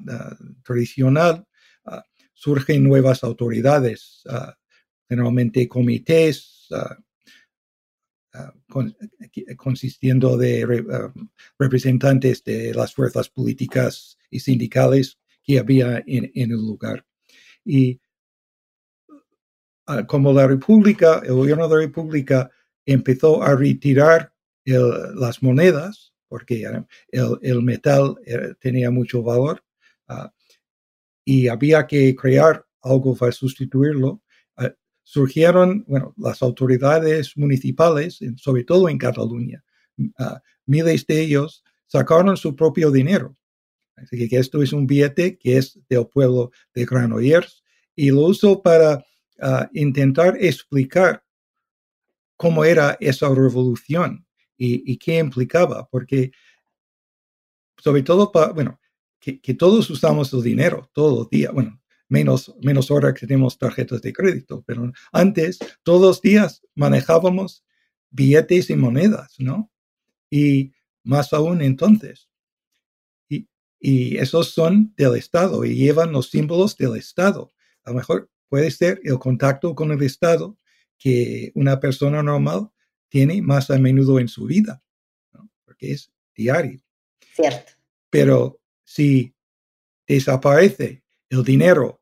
tradicional, 0.64 1.46
ah, 1.84 2.02
surgen 2.32 2.84
nuevas 2.84 3.22
autoridades, 3.22 4.22
generalmente 5.08 5.68
comités, 5.68 6.68
Ah, 8.34 8.52
eh, 9.34 9.56
consistiendo 9.56 10.36
de 10.36 10.84
ah, 10.92 11.12
representantes 11.58 12.44
de 12.44 12.74
las 12.74 12.94
fuerzas 12.94 13.30
políticas 13.30 14.18
y 14.30 14.40
sindicales 14.40 15.18
que 15.42 15.58
había 15.58 16.02
en, 16.06 16.30
el 16.34 16.50
lugar. 16.50 17.06
Y 17.64 18.00
ah, 19.86 20.06
como 20.06 20.32
la 20.32 20.46
República, 20.46 21.22
el 21.24 21.32
gobierno 21.32 21.68
de 21.68 21.74
la 21.74 21.80
República 21.80 22.50
empezó 22.84 23.42
a 23.42 23.56
retirar 23.56 24.32
las 24.74 25.42
monedas, 25.42 26.12
porque 26.28 26.66
el, 27.10 27.62
metal 27.62 28.16
eh, 28.26 28.54
tenía 28.60 28.90
mucho 28.90 29.22
valor, 29.22 29.64
y 31.24 31.48
había 31.48 31.86
que 31.86 32.14
crear 32.16 32.64
algo 32.82 33.14
para 33.14 33.32
sustituirlo, 33.32 34.22
surgieron, 35.08 35.84
bueno, 35.88 36.14
las 36.18 36.42
autoridades 36.42 37.34
municipales, 37.34 38.18
sobre 38.36 38.64
todo 38.64 38.90
en 38.90 38.98
Cataluña, 38.98 39.64
ah, 40.18 40.42
miles 40.66 41.06
de 41.06 41.22
ellos 41.22 41.64
sacaron 41.86 42.36
su 42.36 42.54
propio 42.54 42.90
dinero. 42.90 43.34
Así 43.96 44.28
que 44.28 44.36
esto 44.36 44.62
es 44.62 44.74
un 44.74 44.86
billete 44.86 45.38
que 45.38 45.56
es 45.56 45.80
del 45.88 46.06
pueblo 46.08 46.50
de 46.74 46.84
Granollers 46.84 47.64
y 47.96 48.10
lo 48.10 48.26
uso 48.26 48.62
para 48.62 49.02
ah, 49.40 49.70
intentar 49.72 50.36
explicar 50.38 51.24
cómo 52.36 52.66
era 52.66 52.98
esa 53.00 53.30
revolución 53.34 54.27
y, 54.58 54.96
qué 54.98 55.18
implicaba, 55.18 55.88
porque 55.88 56.32
sobre 57.78 58.02
todo, 58.02 58.32
para, 58.32 58.52
bueno, 58.52 58.80
que, 59.20 59.40
que, 59.40 59.54
todos 59.54 59.88
usamos 59.88 60.32
el 60.32 60.42
dinero 60.42 60.90
todos 60.92 61.16
los 61.16 61.30
días. 61.30 61.52
Bueno, 61.52 61.80
menos, 62.08 62.54
menos 62.60 62.90
ahora 62.90 63.14
que 63.14 63.26
tenemos 63.26 63.56
tarjetas 63.56 64.02
de 64.02 64.12
crédito, 64.12 64.64
pero 64.66 64.90
antes 65.12 65.58
todos 65.82 66.00
los 66.00 66.20
días 66.20 66.62
manejábamos 66.74 67.64
billetes 68.10 68.70
y 68.70 68.76
monedas, 68.76 69.34
¿no? 69.38 69.70
Y 70.30 70.72
más 71.04 71.32
aún 71.32 71.62
entonces. 71.62 72.28
Y, 73.28 73.48
y 73.78 74.16
esos 74.16 74.50
son 74.50 74.92
del 74.96 75.14
Estado 75.16 75.64
y 75.64 75.76
llevan 75.76 76.12
los 76.12 76.30
símbolos 76.30 76.76
del 76.76 76.96
Estado. 76.96 77.52
A 77.84 77.90
lo 77.90 77.96
mejor 77.96 78.30
puede 78.48 78.70
ser 78.70 79.00
el 79.04 79.18
contacto 79.18 79.74
con 79.74 79.92
el 79.92 80.02
Estado 80.02 80.56
que 80.98 81.52
una 81.54 81.78
persona 81.78 82.22
normal 82.22 82.70
tiene 83.08 83.42
más 83.42 83.70
a 83.70 83.78
menudo 83.78 84.18
en 84.18 84.28
su 84.28 84.46
vida, 84.46 84.82
¿no? 85.32 85.50
porque 85.64 85.92
es 85.92 86.12
diario. 86.34 86.80
Cierto. 87.34 87.72
Pero 88.10 88.60
si 88.84 89.34
desaparece 90.06 91.02
el 91.28 91.44
dinero 91.44 92.00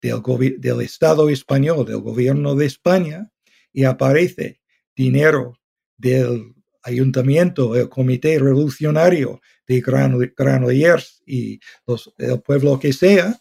del, 0.00 0.20
del 0.60 0.80
Estado 0.80 1.28
español, 1.30 1.86
del 1.86 2.00
gobierno 2.00 2.54
de 2.54 2.66
España, 2.66 3.30
y 3.72 3.84
aparece 3.84 4.60
dinero 4.94 5.58
del 5.96 6.54
ayuntamiento, 6.82 7.74
el 7.74 7.88
comité 7.88 8.38
revolucionario 8.38 9.40
de 9.66 9.80
Granollers 9.80 11.22
y 11.26 11.58
los, 11.86 12.12
el 12.18 12.40
pueblo 12.40 12.78
que 12.78 12.92
sea, 12.92 13.40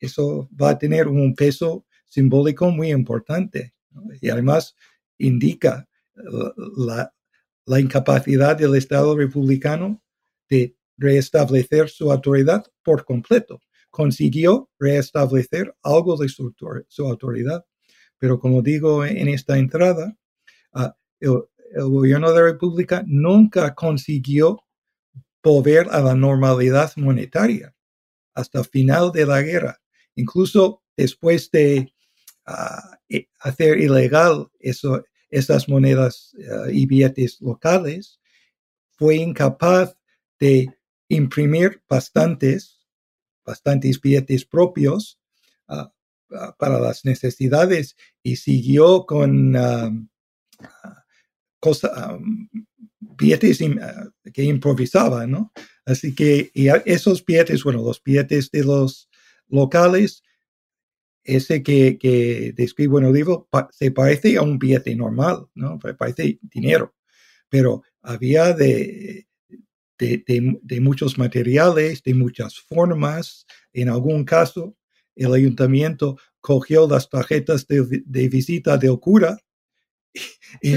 eso 0.00 0.48
va 0.60 0.70
a 0.70 0.78
tener 0.78 1.06
un 1.06 1.34
peso 1.34 1.86
simbólico 2.06 2.70
muy 2.70 2.90
importante. 2.90 3.74
Y 4.20 4.30
además 4.30 4.74
indica 5.18 5.88
la, 6.76 7.80
incapacidad 7.80 8.56
del 8.56 8.74
Estado 8.74 9.16
republicano 9.16 10.02
de 10.48 10.76
restablecer 10.98 11.88
su 11.88 12.10
autoridad 12.12 12.64
por 12.82 13.04
completo 13.04 13.60
consiguió 13.92 14.70
restablecer 14.80 15.76
algo 15.82 16.16
de 16.16 16.28
su, 16.28 16.52
autoridad. 17.06 17.64
Pero 18.18 18.40
como 18.40 18.62
digo 18.62 19.04
en 19.04 19.28
esta 19.28 19.58
entrada, 19.58 20.16
ah, 20.72 20.96
el, 21.20 21.42
gobierno 21.74 22.30
de 22.30 22.34
la 22.34 22.42
República 22.52 23.04
nunca 23.06 23.74
consiguió 23.74 24.64
volver 25.42 25.88
a 25.90 26.00
la 26.00 26.14
normalidad 26.14 26.92
monetaria 26.96 27.74
hasta 28.34 28.60
el 28.60 28.64
final 28.64 29.12
de 29.12 29.26
la 29.26 29.42
guerra. 29.42 29.80
Incluso 30.14 30.82
después 30.96 31.50
de 31.50 31.92
ah, 32.46 32.98
e, 33.10 33.28
hacer 33.40 33.78
ilegal 33.78 34.50
eso, 34.58 35.04
esas 35.32 35.68
monedas 35.68 36.36
ah, 36.48 36.66
y 36.70 36.86
billetes 36.86 37.40
locales, 37.40 38.20
fue 38.92 39.16
incapaz 39.16 39.96
de 40.38 40.68
imprimir 41.08 41.82
bastantes 41.88 42.82
bastantes 43.44 44.00
billetes 44.00 44.44
propios 44.44 45.18
ah, 45.68 45.92
ah, 46.32 46.54
para 46.58 46.78
las 46.78 47.04
necesidades 47.04 47.96
y 48.22 48.36
siguió 48.36 49.04
con 49.06 50.08
cosas, 51.58 51.90
billetes 53.00 53.58
que 54.32 54.42
improvisaba, 54.44 55.26
¿no? 55.26 55.52
Así 55.84 56.14
que 56.14 56.50
esos 56.84 57.24
billetes, 57.24 57.64
bueno, 57.64 57.82
los 57.82 58.02
billetes 58.02 58.50
de 58.50 58.64
los 58.64 59.08
locales, 59.48 60.22
ese 61.24 61.62
que, 61.62 61.98
que 61.98 62.52
describo 62.56 62.98
en 62.98 63.06
el 63.06 63.12
libro, 63.12 63.48
se 63.70 63.90
parece 63.90 64.36
a 64.36 64.42
un 64.42 64.58
billete 64.58 64.94
normal, 64.96 65.46
¿no? 65.54 65.78
Parece 65.78 66.38
dinero, 66.42 66.94
pero 67.48 67.82
había 68.02 68.52
de 68.52 69.26
de, 70.02 70.80
muchos 70.80 71.18
materiales, 71.18 72.02
de 72.02 72.14
muchas 72.14 72.58
formas. 72.60 73.46
En 73.72 73.88
algún 73.88 74.24
caso, 74.24 74.76
el 75.14 75.32
ayuntamiento 75.32 76.18
cogió 76.40 76.88
las 76.88 77.08
tarjetas 77.08 77.66
de, 77.66 78.28
visita 78.28 78.76
del 78.76 78.98
cura 78.98 79.38
y, 80.60 80.76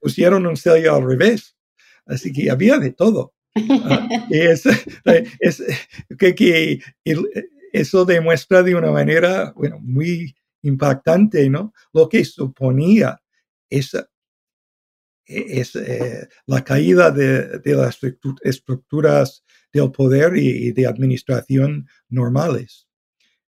pusieron 0.00 0.46
un 0.46 0.56
sello 0.56 0.94
al 0.94 1.06
revés. 1.06 1.56
Así 2.06 2.32
que 2.32 2.50
había 2.50 2.78
de 2.78 2.92
todo. 2.92 3.34
Ah, 3.56 4.08
es, 4.30 4.64
que, 6.18 6.80
eso 7.72 8.04
demuestra 8.04 8.62
de 8.62 8.74
una 8.74 8.90
manera 8.90 9.52
bueno, 9.56 9.78
muy 9.80 10.34
impactante 10.62 11.48
¿no? 11.48 11.72
lo 11.92 12.08
que 12.08 12.24
suponía 12.24 13.20
esa, 13.68 14.10
es 15.30 15.76
eh, 15.76 16.28
la 16.46 16.64
caída 16.64 17.10
de, 17.10 17.60
las 17.64 17.98
estructuras 18.42 19.44
del 19.72 19.92
poder 19.92 20.36
y, 20.36 20.72
de 20.72 20.86
administración 20.86 21.88
normales. 22.08 22.88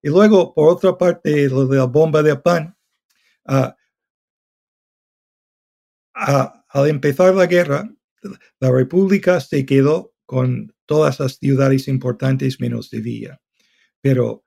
Y 0.00 0.08
luego, 0.08 0.54
por 0.54 0.72
otra 0.72 0.96
parte, 0.96 1.48
lo 1.48 1.66
de 1.66 1.78
la 1.78 1.84
bomba 1.84 2.22
de 2.22 2.36
pan, 2.36 2.76
ah, 3.46 3.76
al 6.14 6.88
empezar 6.88 7.34
la 7.34 7.46
guerra, 7.46 7.92
la 8.60 8.70
República 8.70 9.40
se 9.40 9.66
quedó 9.66 10.14
con 10.24 10.74
todas 10.86 11.20
las 11.20 11.36
ciudades 11.36 11.88
importantes 11.88 12.60
menos 12.60 12.88
Sevilla, 12.88 13.40
pero 14.02 14.44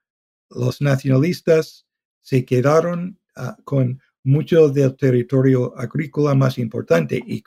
los 0.51 0.82
nacionalistas 0.82 1.88
se 2.22 2.45
quedaron 2.45 3.20
ah, 3.36 3.58
con 3.64 3.99
mucho 4.24 4.70
del 4.70 4.95
territorio 4.95 5.76
agrícola 5.78 6.36
más 6.36 6.58
importante 6.58 7.22
y, 7.26 7.43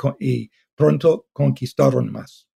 pronto 0.74 1.26
conquistaron 1.32 2.12
más. 2.12 2.48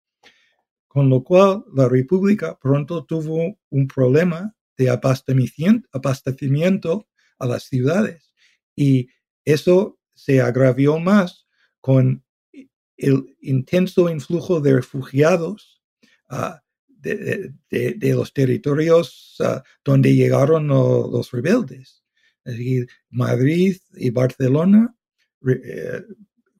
Con 0.87 1.09
lo 1.09 1.25
cual, 1.25 1.65
la 1.75 1.89
República 1.89 2.59
pronto 2.59 3.05
tuvo 3.05 3.59
un 3.71 3.89
problema 3.89 4.55
de 4.77 4.91
abastecimiento, 4.91 7.07
a 7.39 7.47
las 7.47 7.65
ciudades 7.65 8.35
y 8.77 9.09
eso 9.47 9.99
se 10.15 10.43
agravió 10.43 10.99
más 10.99 11.47
con 11.81 12.23
el 12.99 13.35
intenso 13.41 14.11
influjo 14.11 14.61
de 14.61 14.75
refugiados 14.75 15.83
ah, 16.29 16.63
de, 17.01 17.53
los 18.15 18.33
territorios 18.33 19.37
ah, 19.41 19.63
donde 19.85 20.15
llegaron 20.15 20.69
los 20.69 21.31
rebeldes. 21.31 22.03
Madrid 23.11 23.77
y 23.95 24.11
Barcelona 24.11 24.95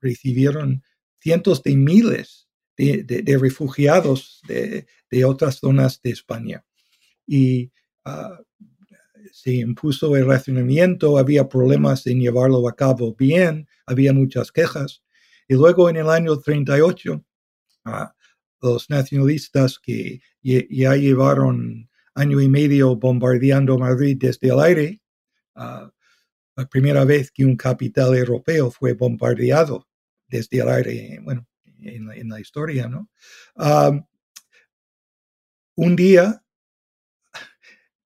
recibieron 0.01 0.83
cientos 1.19 1.63
de 1.63 1.77
miles 1.77 2.49
de, 2.77 3.39
refugiados 3.39 4.41
de, 4.49 5.25
otras 5.25 5.57
zonas 5.57 6.01
de 6.03 6.11
España. 6.11 6.65
Y 7.27 7.71
ah, 8.05 8.39
se 9.33 9.53
impuso 9.53 10.17
el 10.17 10.27
racionamiento, 10.27 11.19
había 11.19 11.49
problemas 11.49 12.07
en 12.07 12.21
llevarlo 12.21 12.67
a 12.69 12.75
cabo 12.75 13.15
bien, 13.15 13.69
había 13.87 14.13
muchas 14.13 14.51
quejas. 14.51 15.03
Y 15.49 15.55
luego 15.55 15.91
en 15.91 15.97
el 15.97 16.09
año 16.09 16.39
38, 16.39 17.25
ah, 17.85 18.15
los 18.63 18.91
nacionalistas 18.91 19.79
que 19.79 20.21
ya 20.43 20.97
llevaron 20.97 21.89
año 22.15 22.41
y 22.41 22.49
medio 22.49 22.97
bombardeando 22.97 23.79
Madrid 23.79 24.17
desde 24.19 24.49
el 24.49 24.61
aire, 24.61 25.01
ah, 25.55 25.91
la 26.57 26.67
primera 26.67 27.05
vez 27.05 27.31
que 27.31 27.45
un 27.45 27.57
capital 27.57 28.15
europeo 28.15 28.71
fue 28.71 28.93
bombardeado 28.93 29.89
desde 30.29 30.61
el 30.61 30.69
aire, 30.69 31.21
bueno, 31.23 31.47
en 31.83 32.29
la, 32.29 32.41
historia, 32.41 32.89
¿no? 32.89 33.09
un 35.77 35.97
día 35.97 36.45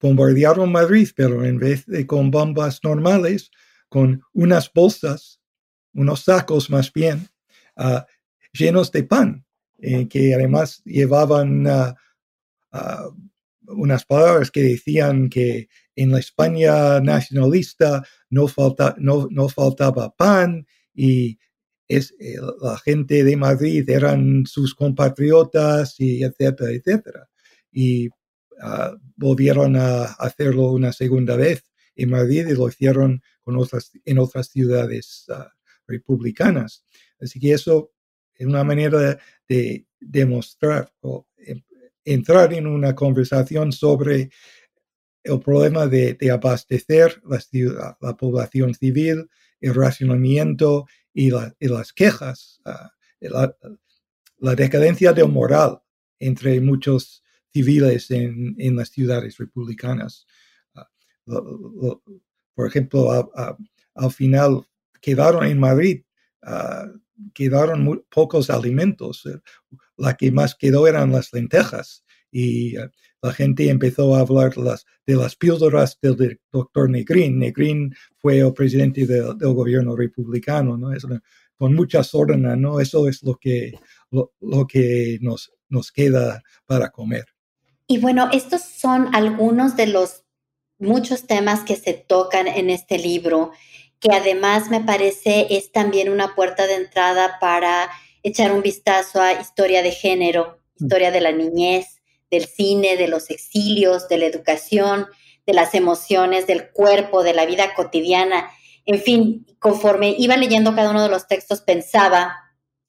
bombardearon 0.01 0.71
Madrid, 0.71 1.09
pero 1.17 1.45
en 1.45 1.59
vez 1.59 1.87
de 1.87 2.07
con 2.07 2.31
bombas 2.31 2.81
normales, 2.85 3.51
con 3.89 4.23
unas 4.33 4.71
bolsas, 4.73 5.41
unos 5.93 6.25
sacos 6.25 6.71
más 6.71 6.93
bien, 6.93 7.29
ah, 7.77 8.07
llenos 8.53 8.93
de 8.93 9.03
pan, 9.03 9.45
eh, 9.87 10.09
que 10.09 10.35
además 10.35 10.81
llevaban 10.87 11.67
ah, 11.67 11.95
ah, 12.73 13.11
unas 13.67 14.07
palabras 14.07 14.51
que 14.51 14.63
decían 14.63 15.29
que 15.29 15.69
en 15.95 16.11
la 16.11 16.21
España 16.21 17.01
nacionalista 17.01 18.03
no, 18.31 18.49
falta, 18.49 18.95
no, 18.99 19.29
no 19.31 19.51
faltaba 19.51 20.09
pan 20.17 20.67
y 20.95 21.39
es, 21.87 22.15
eh, 22.19 22.37
la 22.63 22.79
gente 22.79 23.25
de 23.25 23.37
Madrid 23.37 23.89
eran 23.91 24.47
sus 24.47 24.75
compatriotas 24.75 26.01
y 26.01 26.25
etcétera, 26.25 26.71
etcétera. 26.71 27.29
Y 27.71 28.09
ah, 28.63 28.97
volvieron 29.17 29.77
a 29.77 30.05
hacerlo 30.05 30.71
una 30.71 30.95
segunda 30.95 31.37
vez 31.37 31.63
en 31.95 32.09
Madrid 32.09 32.47
y 32.49 32.55
lo 32.55 32.69
hicieron 32.69 33.23
con 33.43 33.59
otras, 33.59 33.93
en 34.07 34.19
otras 34.19 34.49
ciudades 34.49 35.27
ah, 35.29 35.53
republicanas. 35.87 36.87
Así 37.21 37.39
que 37.39 37.53
eso 37.53 37.94
es 38.35 38.47
una 38.47 38.65
manera 38.65 39.19
de 39.49 39.87
demostrar 40.01 40.93
o 41.01 41.27
entrar 42.05 42.53
en 42.53 42.67
una 42.67 42.95
conversación 42.95 43.73
sobre 43.73 44.31
el 45.23 45.41
problema 45.41 45.87
de, 45.87 46.19
abastecer 46.31 47.23
la, 47.25 47.97
la 48.01 48.17
población 48.17 48.75
civil, 48.75 49.29
el 49.61 49.75
racionamiento 49.75 50.87
y, 51.15 51.31
las 51.31 51.93
quejas, 51.93 52.61
ah, 52.67 52.93
la, 53.21 54.55
decadencia 54.55 55.13
de 55.13 55.25
moral 55.25 55.81
entre 56.19 56.61
muchos 56.61 57.23
civiles 57.53 58.11
en, 58.11 58.77
las 58.77 58.91
ciudades 58.91 59.39
republicanas. 59.39 60.27
Ah, 60.75 60.89
por 62.55 62.69
ejemplo, 62.69 63.33
al 63.95 64.11
final 64.13 64.67
quedaron 65.01 65.47
en 65.47 65.59
Madrid, 65.59 66.03
ah, 66.43 66.87
quedaron 67.35 68.05
pocos 68.11 68.49
alimentos. 68.49 69.29
La 69.97 70.15
que 70.15 70.33
más 70.33 70.55
quedó 70.55 70.87
eran 70.87 71.13
las 71.13 71.33
lentejas 71.33 72.05
y 72.31 72.75
la 73.23 73.33
gente 73.33 73.69
empezó 73.71 74.15
a 74.15 74.21
hablar 74.21 74.53
de 75.07 75.15
las 75.15 75.37
píldoras 75.37 75.99
del 76.03 76.41
doctor 76.53 76.91
Negrín. 76.91 77.39
Negrín 77.39 77.95
fue 78.19 78.41
el 78.41 78.53
presidente 78.53 79.07
del 79.07 79.55
gobierno 79.55 79.97
republicano, 79.97 80.77
¿no? 80.77 80.91
con 81.57 81.75
muchas 81.75 82.15
órdenes, 82.15 82.59
¿no? 82.59 82.81
Eso 82.81 83.09
es 83.09 83.23
lo 83.23 83.37
que, 83.37 83.73
lo, 84.11 84.67
que 84.67 85.19
nos, 85.21 85.53
nos 85.69 85.93
queda 85.93 86.43
para 86.67 86.91
comer. 86.91 87.27
Y 87.87 87.99
bueno, 87.99 88.29
estos 88.33 88.63
son 88.63 89.15
algunos 89.15 89.77
de 89.77 89.87
los 89.87 90.25
muchos 90.79 91.27
temas 91.27 91.61
que 91.61 91.77
se 91.77 91.95
tocan 91.95 92.49
en 92.49 92.71
este 92.71 92.99
libro, 92.99 93.53
que 94.01 94.13
además 94.13 94.71
me 94.71 94.81
parece 94.81 95.47
es 95.51 95.73
también 95.73 96.11
una 96.11 96.35
puerta 96.35 96.67
de 96.67 96.75
entrada 96.75 97.39
para 97.41 97.91
echar 98.23 98.53
un 98.53 98.63
vistazo 98.63 99.21
a 99.21 99.33
historia 99.33 99.83
de 99.83 99.93
género, 99.93 100.59
mm. 100.79 100.85
historia 100.85 101.11
de 101.11 101.21
la 101.21 101.33
niñez, 101.33 102.03
del 102.31 102.47
cine, 102.47 102.97
de 102.97 103.09
los 103.09 103.31
exilios, 103.31 104.09
de 104.09 104.19
la 104.19 104.27
educación, 104.27 105.07
de 105.47 105.55
las 105.55 105.75
emociones, 105.75 106.47
del 106.47 106.71
cuerpo, 106.71 107.23
de 107.23 107.35
la 107.35 107.47
vida 107.47 107.75
cotidiana. 107.75 108.51
En 108.87 109.01
fin, 109.01 109.47
conforme 109.59 110.15
iba 110.19 110.37
leyendo 110.37 110.75
cada 110.75 110.91
uno 110.91 111.03
de 111.03 111.09
los 111.09 111.27
textos, 111.29 111.61
pensaba 111.61 112.37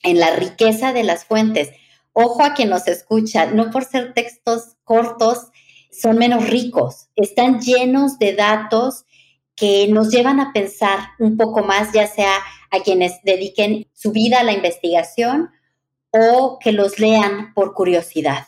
en 0.03 0.20
la 0.20 0.32
riqueza 0.36 0.93
de 0.93 1.03
las 1.03 1.26
fuentes. 1.26 1.72
Ojo 2.14 2.43
a 2.43 2.53
quien 2.53 2.70
nos 2.70 2.88
escucha, 2.88 3.47
no 3.47 3.72
por 3.72 3.84
ser 3.84 4.14
textos 4.14 4.78
cortos, 4.84 5.49
son 5.91 6.18
menos 6.18 6.49
ricos, 6.49 7.08
están 7.16 7.62
llenos 7.62 8.20
de 8.20 8.34
datos 8.34 9.06
que 9.56 9.88
nos 9.88 10.10
llevan 10.10 10.39
a 10.39 10.51
pensar 10.53 10.99
un 11.20 11.38
poco 11.38 11.64
más, 11.64 11.93
ya 11.93 12.08
sea 12.08 12.34
a 12.72 12.80
quienes 12.82 13.22
dediquen 13.24 13.88
su 13.93 14.12
vida 14.12 14.39
a 14.39 14.43
la 14.43 14.53
investigación 14.53 15.51
o 16.12 16.60
que 16.60 16.72
los 16.72 16.99
lean 16.99 17.53
por 17.53 17.74
curiosidad. 17.74 18.47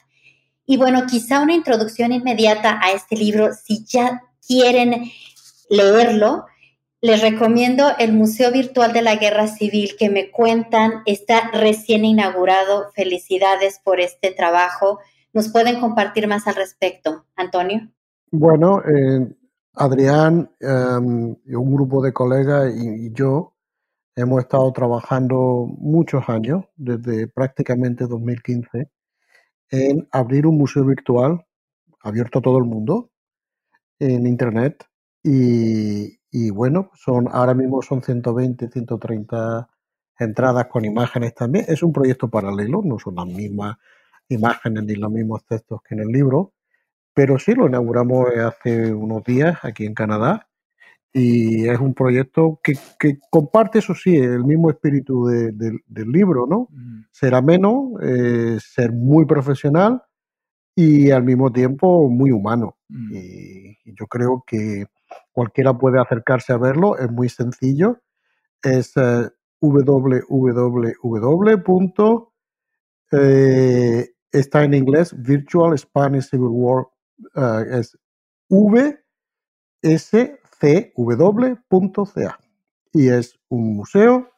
Y 0.66 0.78
bueno, 0.78 1.05
quizá 1.08 1.41
una 1.41 1.53
introducción 1.53 2.12
inmediata 2.12 2.80
a 2.82 2.91
este 2.91 3.16
libro, 3.16 3.51
si 3.53 3.86
ya 3.86 4.24
quieren 4.45 5.12
leerlo, 5.70 6.45
les 6.99 7.22
recomiendo 7.22 7.91
el 7.99 8.12
Museo 8.12 8.51
Virtual 8.51 8.91
de 8.91 9.01
la 9.01 9.16
Guerra 9.16 9.47
Civil 9.47 9.95
que 9.97 10.10
me 10.10 10.32
cuentan, 10.32 11.03
está 11.05 11.51
recién 11.51 12.05
inaugurado. 12.05 12.91
Felicidades 12.95 13.80
por 13.84 13.99
este 13.99 14.32
trabajo. 14.32 14.99
¿Nos 15.32 15.49
pueden 15.49 15.80
compartir 15.80 16.28
más 16.28 16.47
al 16.47 16.55
respecto, 16.55 17.26
Antonio? 17.36 17.88
Bueno, 18.32 18.82
eh, 18.82 19.28
Adrián 19.78 20.51
y 20.59 21.55
un 21.55 21.73
grupo 21.73 22.01
de 22.01 22.11
colegas 22.11 22.73
y, 22.75 23.11
yo 23.13 23.53
hemos 24.15 24.39
estado 24.41 24.71
trabajando 24.73 25.67
muchos 25.78 26.28
años, 26.28 26.65
desde 26.75 27.28
prácticamente 27.28 28.07
2015, 28.07 28.89
en 29.69 30.07
abrir 30.11 30.47
un 30.47 30.57
museo 30.57 30.84
virtual 30.84 31.45
abierto 32.01 32.39
a 32.39 32.41
todo 32.41 32.57
el 32.57 32.63
mundo 32.63 33.11
en 33.99 34.25
Internet. 34.25 34.86
Y, 35.23 36.49
bueno, 36.51 36.89
son 36.95 37.28
ahora 37.32 37.53
mismo 37.53 37.82
son 37.82 38.01
120, 38.01 38.69
130 38.69 39.69
entradas 40.19 40.67
con 40.67 40.86
imágenes 40.86 41.36
también. 41.36 41.65
Es 41.67 41.84
un 41.84 41.93
proyecto 41.93 42.30
paralelo, 42.30 42.82
no 42.84 42.97
son 42.97 43.15
las 43.15 43.28
mismas 43.28 43.78
imágenes 44.30 44.84
ni 44.84 44.95
los 44.95 45.11
mismos 45.11 45.45
textos 45.45 45.82
que 45.88 45.95
en 45.95 46.01
el 46.01 46.07
libro, 46.07 46.53
pero 47.18 47.39
sí 47.39 47.55
lo 47.55 47.65
inauguramos 47.65 48.28
hace 48.38 48.93
unos 48.93 49.24
días 49.24 49.57
aquí 49.63 49.88
en 49.88 49.95
Canadá 49.95 50.47
y 51.11 51.68
es 51.68 51.80
un 51.80 51.95
proyecto 51.95 52.59
que, 52.63 52.78
comparte, 53.32 53.80
eso 53.80 53.95
sí, 53.95 54.15
el 54.15 54.43
mismo 54.43 54.70
espíritu 54.70 55.26
del 55.26 56.11
libro, 56.11 56.45
¿no? 56.45 56.70
Ser 57.09 57.34
ameno, 57.34 57.93
eh, 58.03 58.59
ser 58.59 58.91
muy 58.91 59.26
profesional 59.26 60.03
y 60.76 61.09
al 61.09 61.24
mismo 61.24 61.51
tiempo 61.51 62.07
muy 62.07 62.30
humano. 62.30 62.78
y, 62.88 63.76
yo 63.95 64.05
creo 64.05 64.43
que 64.45 64.86
cualquiera 65.32 65.76
puede 65.76 65.99
acercarse 65.99 66.53
a 66.53 66.57
verlo, 66.57 66.99
es 66.99 67.11
muy 67.11 67.30
sencillo. 67.30 67.99
Es 68.61 68.95
eh, 68.95 69.28
www. 69.59 70.22
Eh, 73.11 74.09
está 74.32 74.63
en 74.63 74.74
inglés, 74.76 75.15
Virtual 75.20 75.76
Spanish 75.80 76.30
Civil 76.30 76.49
War, 76.51 76.86
es 77.72 77.97
V 78.49 79.03
S 79.82 80.39
cw.ca. 80.59 82.39
Y 82.93 83.09
es 83.09 83.39
un 83.49 83.76
museo 83.76 84.32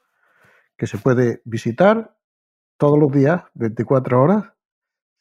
que 0.77 0.87
se 0.87 0.97
puede 0.97 1.41
visitar 1.45 2.15
todos 2.77 2.97
los 2.97 3.11
días, 3.11 3.43
24 3.53 4.21
horas, 4.21 4.45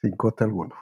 sin 0.00 0.16
coste 0.16 0.44
alguno. 0.44 0.74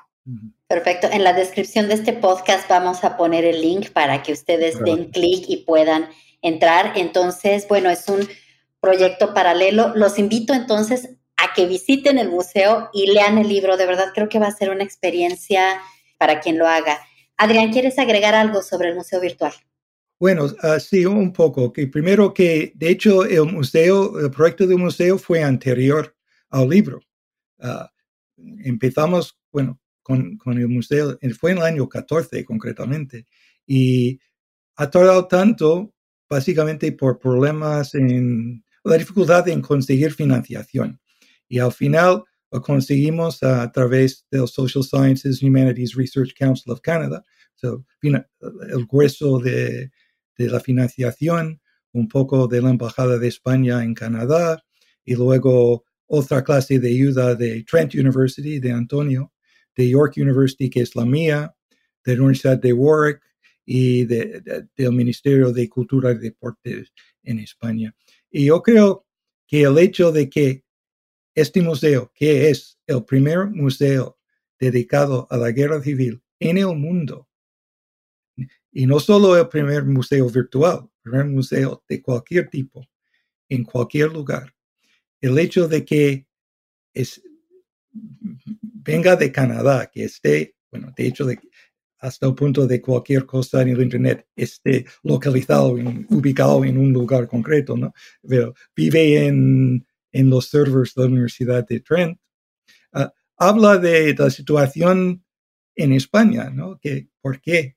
Perfecto. 0.66 1.08
En 1.10 1.24
la 1.24 1.32
descripción 1.32 1.88
de 1.88 1.94
este 1.94 2.12
podcast 2.12 2.68
vamos 2.68 3.04
a 3.04 3.16
poner 3.16 3.44
el 3.44 3.62
link 3.62 3.90
para 3.90 4.22
que 4.22 4.32
ustedes 4.32 4.78
den 4.80 5.10
clic 5.10 5.44
y 5.48 5.64
puedan 5.64 6.08
entrar. 6.42 6.92
Entonces, 6.96 7.66
bueno, 7.68 7.90
es 7.90 8.08
un 8.08 8.28
proyecto 8.80 9.32
paralelo. 9.34 9.94
Los 9.94 10.18
invito 10.18 10.52
entonces 10.52 11.16
a 11.36 11.54
que 11.54 11.66
visiten 11.66 12.18
el 12.18 12.30
museo 12.30 12.90
y 12.92 13.12
lean 13.12 13.38
el 13.38 13.48
libro. 13.48 13.76
De 13.76 13.86
verdad 13.86 14.08
creo 14.14 14.28
que 14.28 14.38
va 14.38 14.48
a 14.48 14.52
ser 14.52 14.70
una 14.70 14.84
experiencia 14.84 15.80
para 16.18 16.40
quien 16.40 16.58
lo 16.58 16.66
haga. 16.66 16.98
Adrián, 17.36 17.72
¿quieres 17.72 17.98
agregar 17.98 18.34
algo 18.34 18.62
sobre 18.62 18.88
el 18.88 18.94
museo 18.94 19.20
virtual? 19.20 19.52
Bueno, 20.18 20.46
uh, 20.46 20.80
sí, 20.80 21.04
un 21.04 21.32
poco. 21.32 21.72
Que 21.72 21.86
primero 21.86 22.32
que, 22.32 22.72
de 22.74 22.88
hecho, 22.88 23.24
el 23.24 23.44
museo, 23.44 24.18
el 24.18 24.30
proyecto 24.30 24.66
del 24.66 24.78
museo 24.78 25.18
fue 25.18 25.42
anterior 25.42 26.14
al 26.50 26.68
libro. 26.68 27.00
Ah, 27.60 27.90
empezamos, 28.36 29.38
bueno, 29.52 29.78
con, 30.02 30.36
con, 30.38 30.58
el 30.58 30.68
museo, 30.68 31.18
fue 31.38 31.52
en 31.52 31.58
el 31.58 31.64
año 31.64 31.88
14 31.88 32.44
concretamente, 32.44 33.26
y 33.66 34.18
ha 34.76 34.88
tardado 34.90 35.26
tanto, 35.26 35.92
básicamente 36.28 36.92
por 36.92 37.18
problemas 37.18 37.94
en 37.94 38.64
la 38.84 38.96
dificultad 38.96 39.48
en 39.48 39.60
conseguir 39.60 40.12
financiación. 40.14 41.00
Y 41.48 41.58
al 41.58 41.72
final 41.72 42.24
conseguimos 42.50 43.42
a 43.42 43.70
través 43.72 44.26
del 44.30 44.48
Social 44.48 44.84
Sciences 44.84 45.42
Humanities 45.42 45.94
Research 45.94 46.34
Council 46.38 46.72
of 46.72 46.80
Canada, 46.80 47.24
el 47.62 48.86
grueso 48.86 49.38
de, 49.38 49.90
de 50.36 50.48
la 50.48 50.60
financiación, 50.60 51.60
un 51.92 52.08
poco 52.08 52.46
de 52.46 52.60
la 52.60 52.70
Embajada 52.70 53.18
de 53.18 53.28
España 53.28 53.82
en 53.82 53.94
Canadá 53.94 54.62
y 55.04 55.14
luego 55.14 55.84
otra 56.06 56.44
clase 56.44 56.78
de 56.78 56.90
ayuda 56.90 57.34
de 57.34 57.64
Trent 57.64 57.94
University, 57.94 58.60
de 58.60 58.72
Antonio, 58.72 59.32
de 59.74 59.88
York 59.88 60.14
University, 60.16 60.70
que 60.70 60.80
es 60.80 60.94
la 60.94 61.04
mía, 61.04 61.54
de 62.04 62.16
la 62.16 62.22
Universidad 62.22 62.58
de 62.58 62.72
Warwick 62.72 63.20
y 63.64 64.04
del 64.04 64.92
Ministerio 64.92 65.52
de 65.52 65.68
Cultura 65.68 66.12
y 66.12 66.18
Deportes 66.18 66.92
en 67.22 67.40
España. 67.40 67.94
Y 68.30 68.46
yo 68.46 68.62
creo 68.62 69.06
que 69.46 69.62
el 69.62 69.78
hecho 69.78 70.12
de 70.12 70.28
que 70.30 70.64
este 71.36 71.60
museo, 71.60 72.10
que 72.14 72.48
es 72.50 72.78
el 72.86 73.04
primer 73.04 73.46
museo 73.46 74.18
dedicado 74.58 75.28
a 75.30 75.36
la 75.36 75.52
guerra 75.52 75.82
civil 75.82 76.22
en 76.40 76.58
el 76.58 76.74
mundo, 76.74 77.28
y 78.72 78.86
no 78.86 78.98
solo 78.98 79.36
el 79.36 79.48
primer 79.48 79.84
museo 79.84 80.28
virtual, 80.28 80.80
el 80.82 81.10
primer 81.10 81.26
museo 81.26 81.84
de 81.88 82.02
cualquier 82.02 82.48
tipo, 82.48 82.86
en 83.48 83.64
cualquier 83.64 84.12
lugar, 84.12 84.54
el 85.20 85.38
hecho 85.38 85.68
de 85.68 85.84
que 85.84 86.26
es, 86.94 87.22
venga 87.92 89.14
de 89.14 89.30
Canadá, 89.30 89.90
que 89.92 90.04
esté, 90.04 90.56
bueno, 90.70 90.92
de 90.96 91.06
hecho, 91.06 91.26
hasta 91.98 92.26
el 92.26 92.34
punto 92.34 92.66
de 92.66 92.80
cualquier 92.80 93.26
cosa 93.26 93.60
en 93.60 93.68
el 93.68 93.82
Internet 93.82 94.26
esté 94.36 94.86
localizado, 95.02 95.72
ubicado 96.08 96.64
en 96.64 96.78
un 96.78 96.92
lugar 96.92 97.28
concreto, 97.28 97.76
¿no? 97.76 97.92
Vive 98.74 99.26
en, 99.26 99.86
en 100.12 100.30
los 100.30 100.48
servers 100.48 100.94
de 100.94 101.02
la 101.02 101.08
Universidad 101.08 101.66
de 101.66 101.80
Trent. 101.80 102.18
Ah, 102.92 103.12
habla 103.36 103.78
de 103.78 104.14
la 104.14 104.30
situación 104.30 105.24
en 105.74 105.92
España, 105.92 106.50
¿no? 106.50 106.78
Que, 106.78 107.08
¿Por 107.20 107.40
qué 107.40 107.76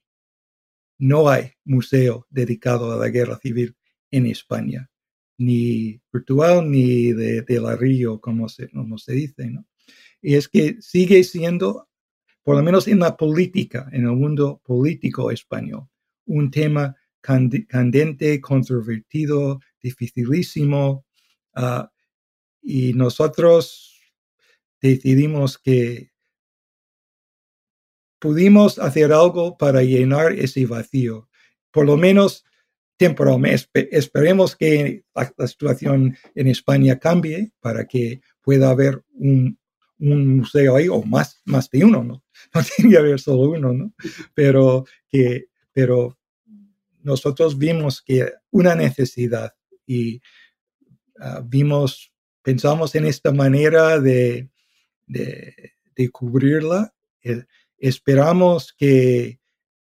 no 0.98 1.30
hay 1.30 1.54
museo 1.66 2.28
dedicado 2.30 2.92
a 2.92 2.98
la 2.98 3.10
guerra 3.10 3.38
civil 3.38 3.76
en 4.12 4.26
España? 4.26 4.90
Ni 5.38 6.02
virtual 6.12 6.70
ni 6.70 7.14
de, 7.14 7.42
de 7.44 7.60
la 7.62 7.76
Río, 7.76 8.20
como 8.20 8.50
se, 8.50 8.70
como 8.70 8.98
se 8.98 9.14
dice, 9.14 9.50
¿no? 9.50 9.66
Y 10.22 10.36
es 10.36 10.50
que 10.50 10.78
sigue 10.82 11.24
siendo 11.24 11.90
por 12.50 12.58
lo 12.58 12.64
menos 12.64 12.88
en 12.88 12.98
la 12.98 13.16
política, 13.16 13.88
en 13.92 14.06
el 14.06 14.16
mundo 14.16 14.60
político 14.66 15.30
español, 15.30 15.88
un 16.26 16.50
tema 16.50 16.96
candente, 17.22 18.42
controvertido, 18.42 19.60
dificilísimo, 19.84 21.06
ah, 21.54 21.92
y 22.70 22.94
nosotros 22.94 24.00
decidimos 24.80 25.58
que 25.58 26.12
pudimos 28.20 28.78
hacer 28.78 29.12
algo 29.12 29.58
para 29.58 29.82
llenar 29.82 30.34
ese 30.34 30.68
vacío, 30.68 31.28
por 31.72 31.88
lo 31.88 31.98
menos 31.98 32.46
temporalmente. 32.96 33.90
Esperemos 33.98 34.56
que 34.56 35.04
la 35.16 35.48
situación 35.48 36.16
en 36.36 36.48
España 36.48 37.00
cambie 37.00 37.52
para 37.60 37.88
que 37.88 38.22
pueda 38.40 38.70
haber 38.70 39.04
un, 39.14 39.58
museo 39.98 40.76
ahí, 40.76 40.88
o 40.90 41.02
más, 41.02 41.42
más 41.46 41.72
de 41.72 41.84
uno, 41.84 42.04
¿no? 42.04 42.24
No 42.54 42.62
tiene 42.64 42.92
que 42.92 42.98
haber 43.00 43.20
solo 43.20 43.50
uno, 43.50 43.74
¿no? 43.74 43.94
Pero, 44.36 44.86
que, 45.10 45.48
pero 45.74 46.20
nosotros 47.02 47.58
vimos 47.58 48.02
que 48.02 48.32
una 48.52 48.76
necesidad 48.76 49.56
y 49.88 50.22
ah, 51.20 51.42
vimos, 51.44 52.14
pensamos 52.42 52.96
en 52.96 53.06
esta 53.06 53.32
manera 53.32 54.00
de, 54.00 54.50
de, 55.08 56.10
cubrirla. 56.12 56.94
Eh, 57.24 57.44
esperamos 57.78 58.74
que, 58.74 59.40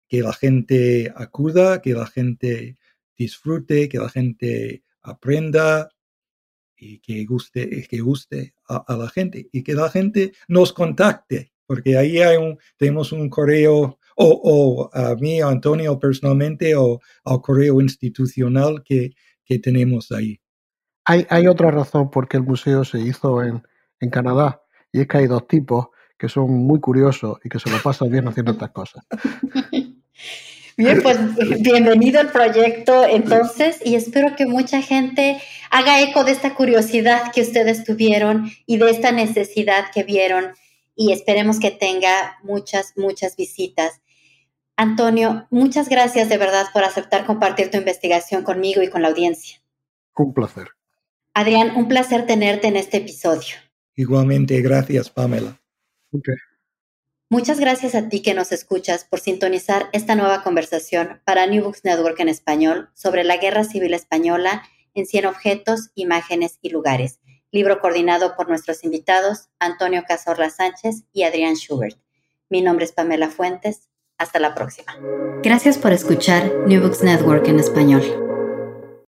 que 0.08 0.22
la 0.22 0.34
gente 0.34 1.14
acuda, 1.16 1.82
que 1.82 1.94
la 1.94 2.08
gente 2.08 2.78
disfrute, 3.18 3.88
que 3.88 4.00
la 4.00 4.10
gente 4.10 4.84
aprenda 5.02 5.89
y 6.76 7.00
que 7.00 7.24
guste, 7.26 7.88
que 7.88 8.00
guste 8.00 8.56
a, 8.68 8.96
la 8.98 9.10
gente 9.10 9.48
y 9.52 9.64
que 9.64 9.74
la 9.74 9.89
gente 9.89 10.34
nos 10.48 10.74
contacte, 10.74 11.54
porque 11.68 11.96
ahí 11.96 12.20
hay 12.20 12.38
un, 12.38 12.58
tenemos 12.78 13.12
un 13.12 13.30
correo 13.30 14.00
o, 14.16 14.89
a 14.94 15.16
mí, 15.16 15.42
a 15.42 15.48
Antonio 15.48 16.00
personalmente, 16.00 16.76
o 16.76 17.00
al 17.24 17.42
correo 17.42 17.82
institucional 17.82 18.84
que, 18.84 19.14
que 19.46 19.60
tenemos 19.60 20.12
ahí. 20.12 20.41
Hay, 21.12 21.28
hay, 21.30 21.47
otra 21.47 21.72
razón 21.72 22.09
por 22.09 22.30
qué 22.30 22.38
el 22.38 22.43
museo 22.43 22.86
se 22.86 22.99
hizo 22.99 23.43
en, 23.43 23.68
en 23.99 24.09
Canadá, 24.09 24.62
y 24.93 25.01
es 25.01 25.07
que 25.07 25.18
hay 25.18 25.28
dos 25.28 25.45
tipos 25.45 25.88
que 26.18 26.30
son 26.30 26.51
muy 26.51 26.80
curiosos 26.80 27.38
y 27.43 27.49
que 27.49 27.59
se 27.59 27.70
lo 27.70 27.82
pasan 27.82 28.09
bien 28.09 28.30
haciendo 28.30 28.53
estas 28.53 28.72
cosas. 28.72 29.03
Bien, 30.78 31.03
pues 31.03 31.20
bienvenido 31.62 32.22
al 32.22 32.32
proyecto 32.32 33.03
entonces 33.03 33.86
y 33.86 33.95
espero 33.95 34.36
que 34.38 34.45
mucha 34.45 34.82
gente 34.82 35.39
haga 35.70 36.01
eco 36.01 36.24
de 36.24 36.32
esta 36.32 36.55
curiosidad 36.55 37.32
que 37.34 37.41
ustedes 37.41 37.84
tuvieron 37.84 38.49
y 38.66 38.78
de 38.78 38.89
esta 38.89 39.12
necesidad 39.12 39.91
que 39.93 40.03
vieron 40.03 40.53
y 40.95 41.12
esperemos 41.12 41.59
que 41.59 41.72
tenga 41.72 42.38
muchas, 42.41 42.93
muchas 42.95 43.36
visitas. 43.36 44.01
Antonio, 44.78 45.45
muchas 45.51 45.89
gracias 45.89 46.30
de 46.30 46.38
verdad 46.38 46.68
por 46.74 46.86
aceptar 46.86 47.26
compartir 47.26 47.70
tu 47.70 47.78
investigación 47.78 48.43
conmigo 48.43 48.82
y 48.82 48.89
con 48.89 49.01
la 49.01 49.09
audiencia. 49.09 49.62
Un 50.16 50.34
placer. 50.34 50.70
Adrián, 51.34 51.76
un 51.78 51.88
placer 51.88 52.26
tenerte 52.26 52.68
en 52.68 52.76
este 52.76 52.98
episodio. 52.98 53.56
Igualmente, 53.96 54.62
gracias, 54.62 55.10
Pamela. 55.10 55.62
Muchas 57.30 57.60
gracias 57.60 57.96
a 57.96 58.10
ti 58.10 58.22
que 58.22 58.34
nos 58.34 58.52
escuchas 58.52 59.06
por 59.06 59.22
sintonizar 59.22 59.90
esta 59.94 60.16
nueva 60.16 60.44
conversación 60.44 61.22
para 61.24 61.48
New 61.48 61.64
Books 61.64 61.86
Network 61.86 62.20
en 62.20 62.28
español 62.28 62.90
sobre 62.94 63.24
la 63.24 63.38
Guerra 63.38 63.64
Civil 63.64 63.94
Española 63.94 64.64
en 64.94 65.06
100 65.06 65.28
objetos, 65.28 65.92
imágenes 65.96 66.60
y 66.62 66.70
lugares, 66.70 67.22
libro 67.52 67.80
coordinado 67.80 68.36
por 68.36 68.50
nuestros 68.50 68.84
invitados 68.84 69.50
Antonio 69.60 70.04
Cazorla 70.06 70.50
Sánchez 70.50 71.04
y 71.14 71.24
Adrián 71.24 71.56
Schubert. 71.56 71.98
Mi 72.50 72.62
nombre 72.62 72.84
es 72.84 72.92
Pamela 72.92 73.30
Fuentes. 73.30 73.88
Hasta 74.18 74.40
la 74.40 74.54
próxima. 74.54 74.96
Gracias 75.42 75.80
por 75.80 75.94
escuchar 75.94 76.52
New 76.68 76.82
Books 76.82 77.02
Network 77.02 77.48
en 77.48 77.60
español. 77.60 78.04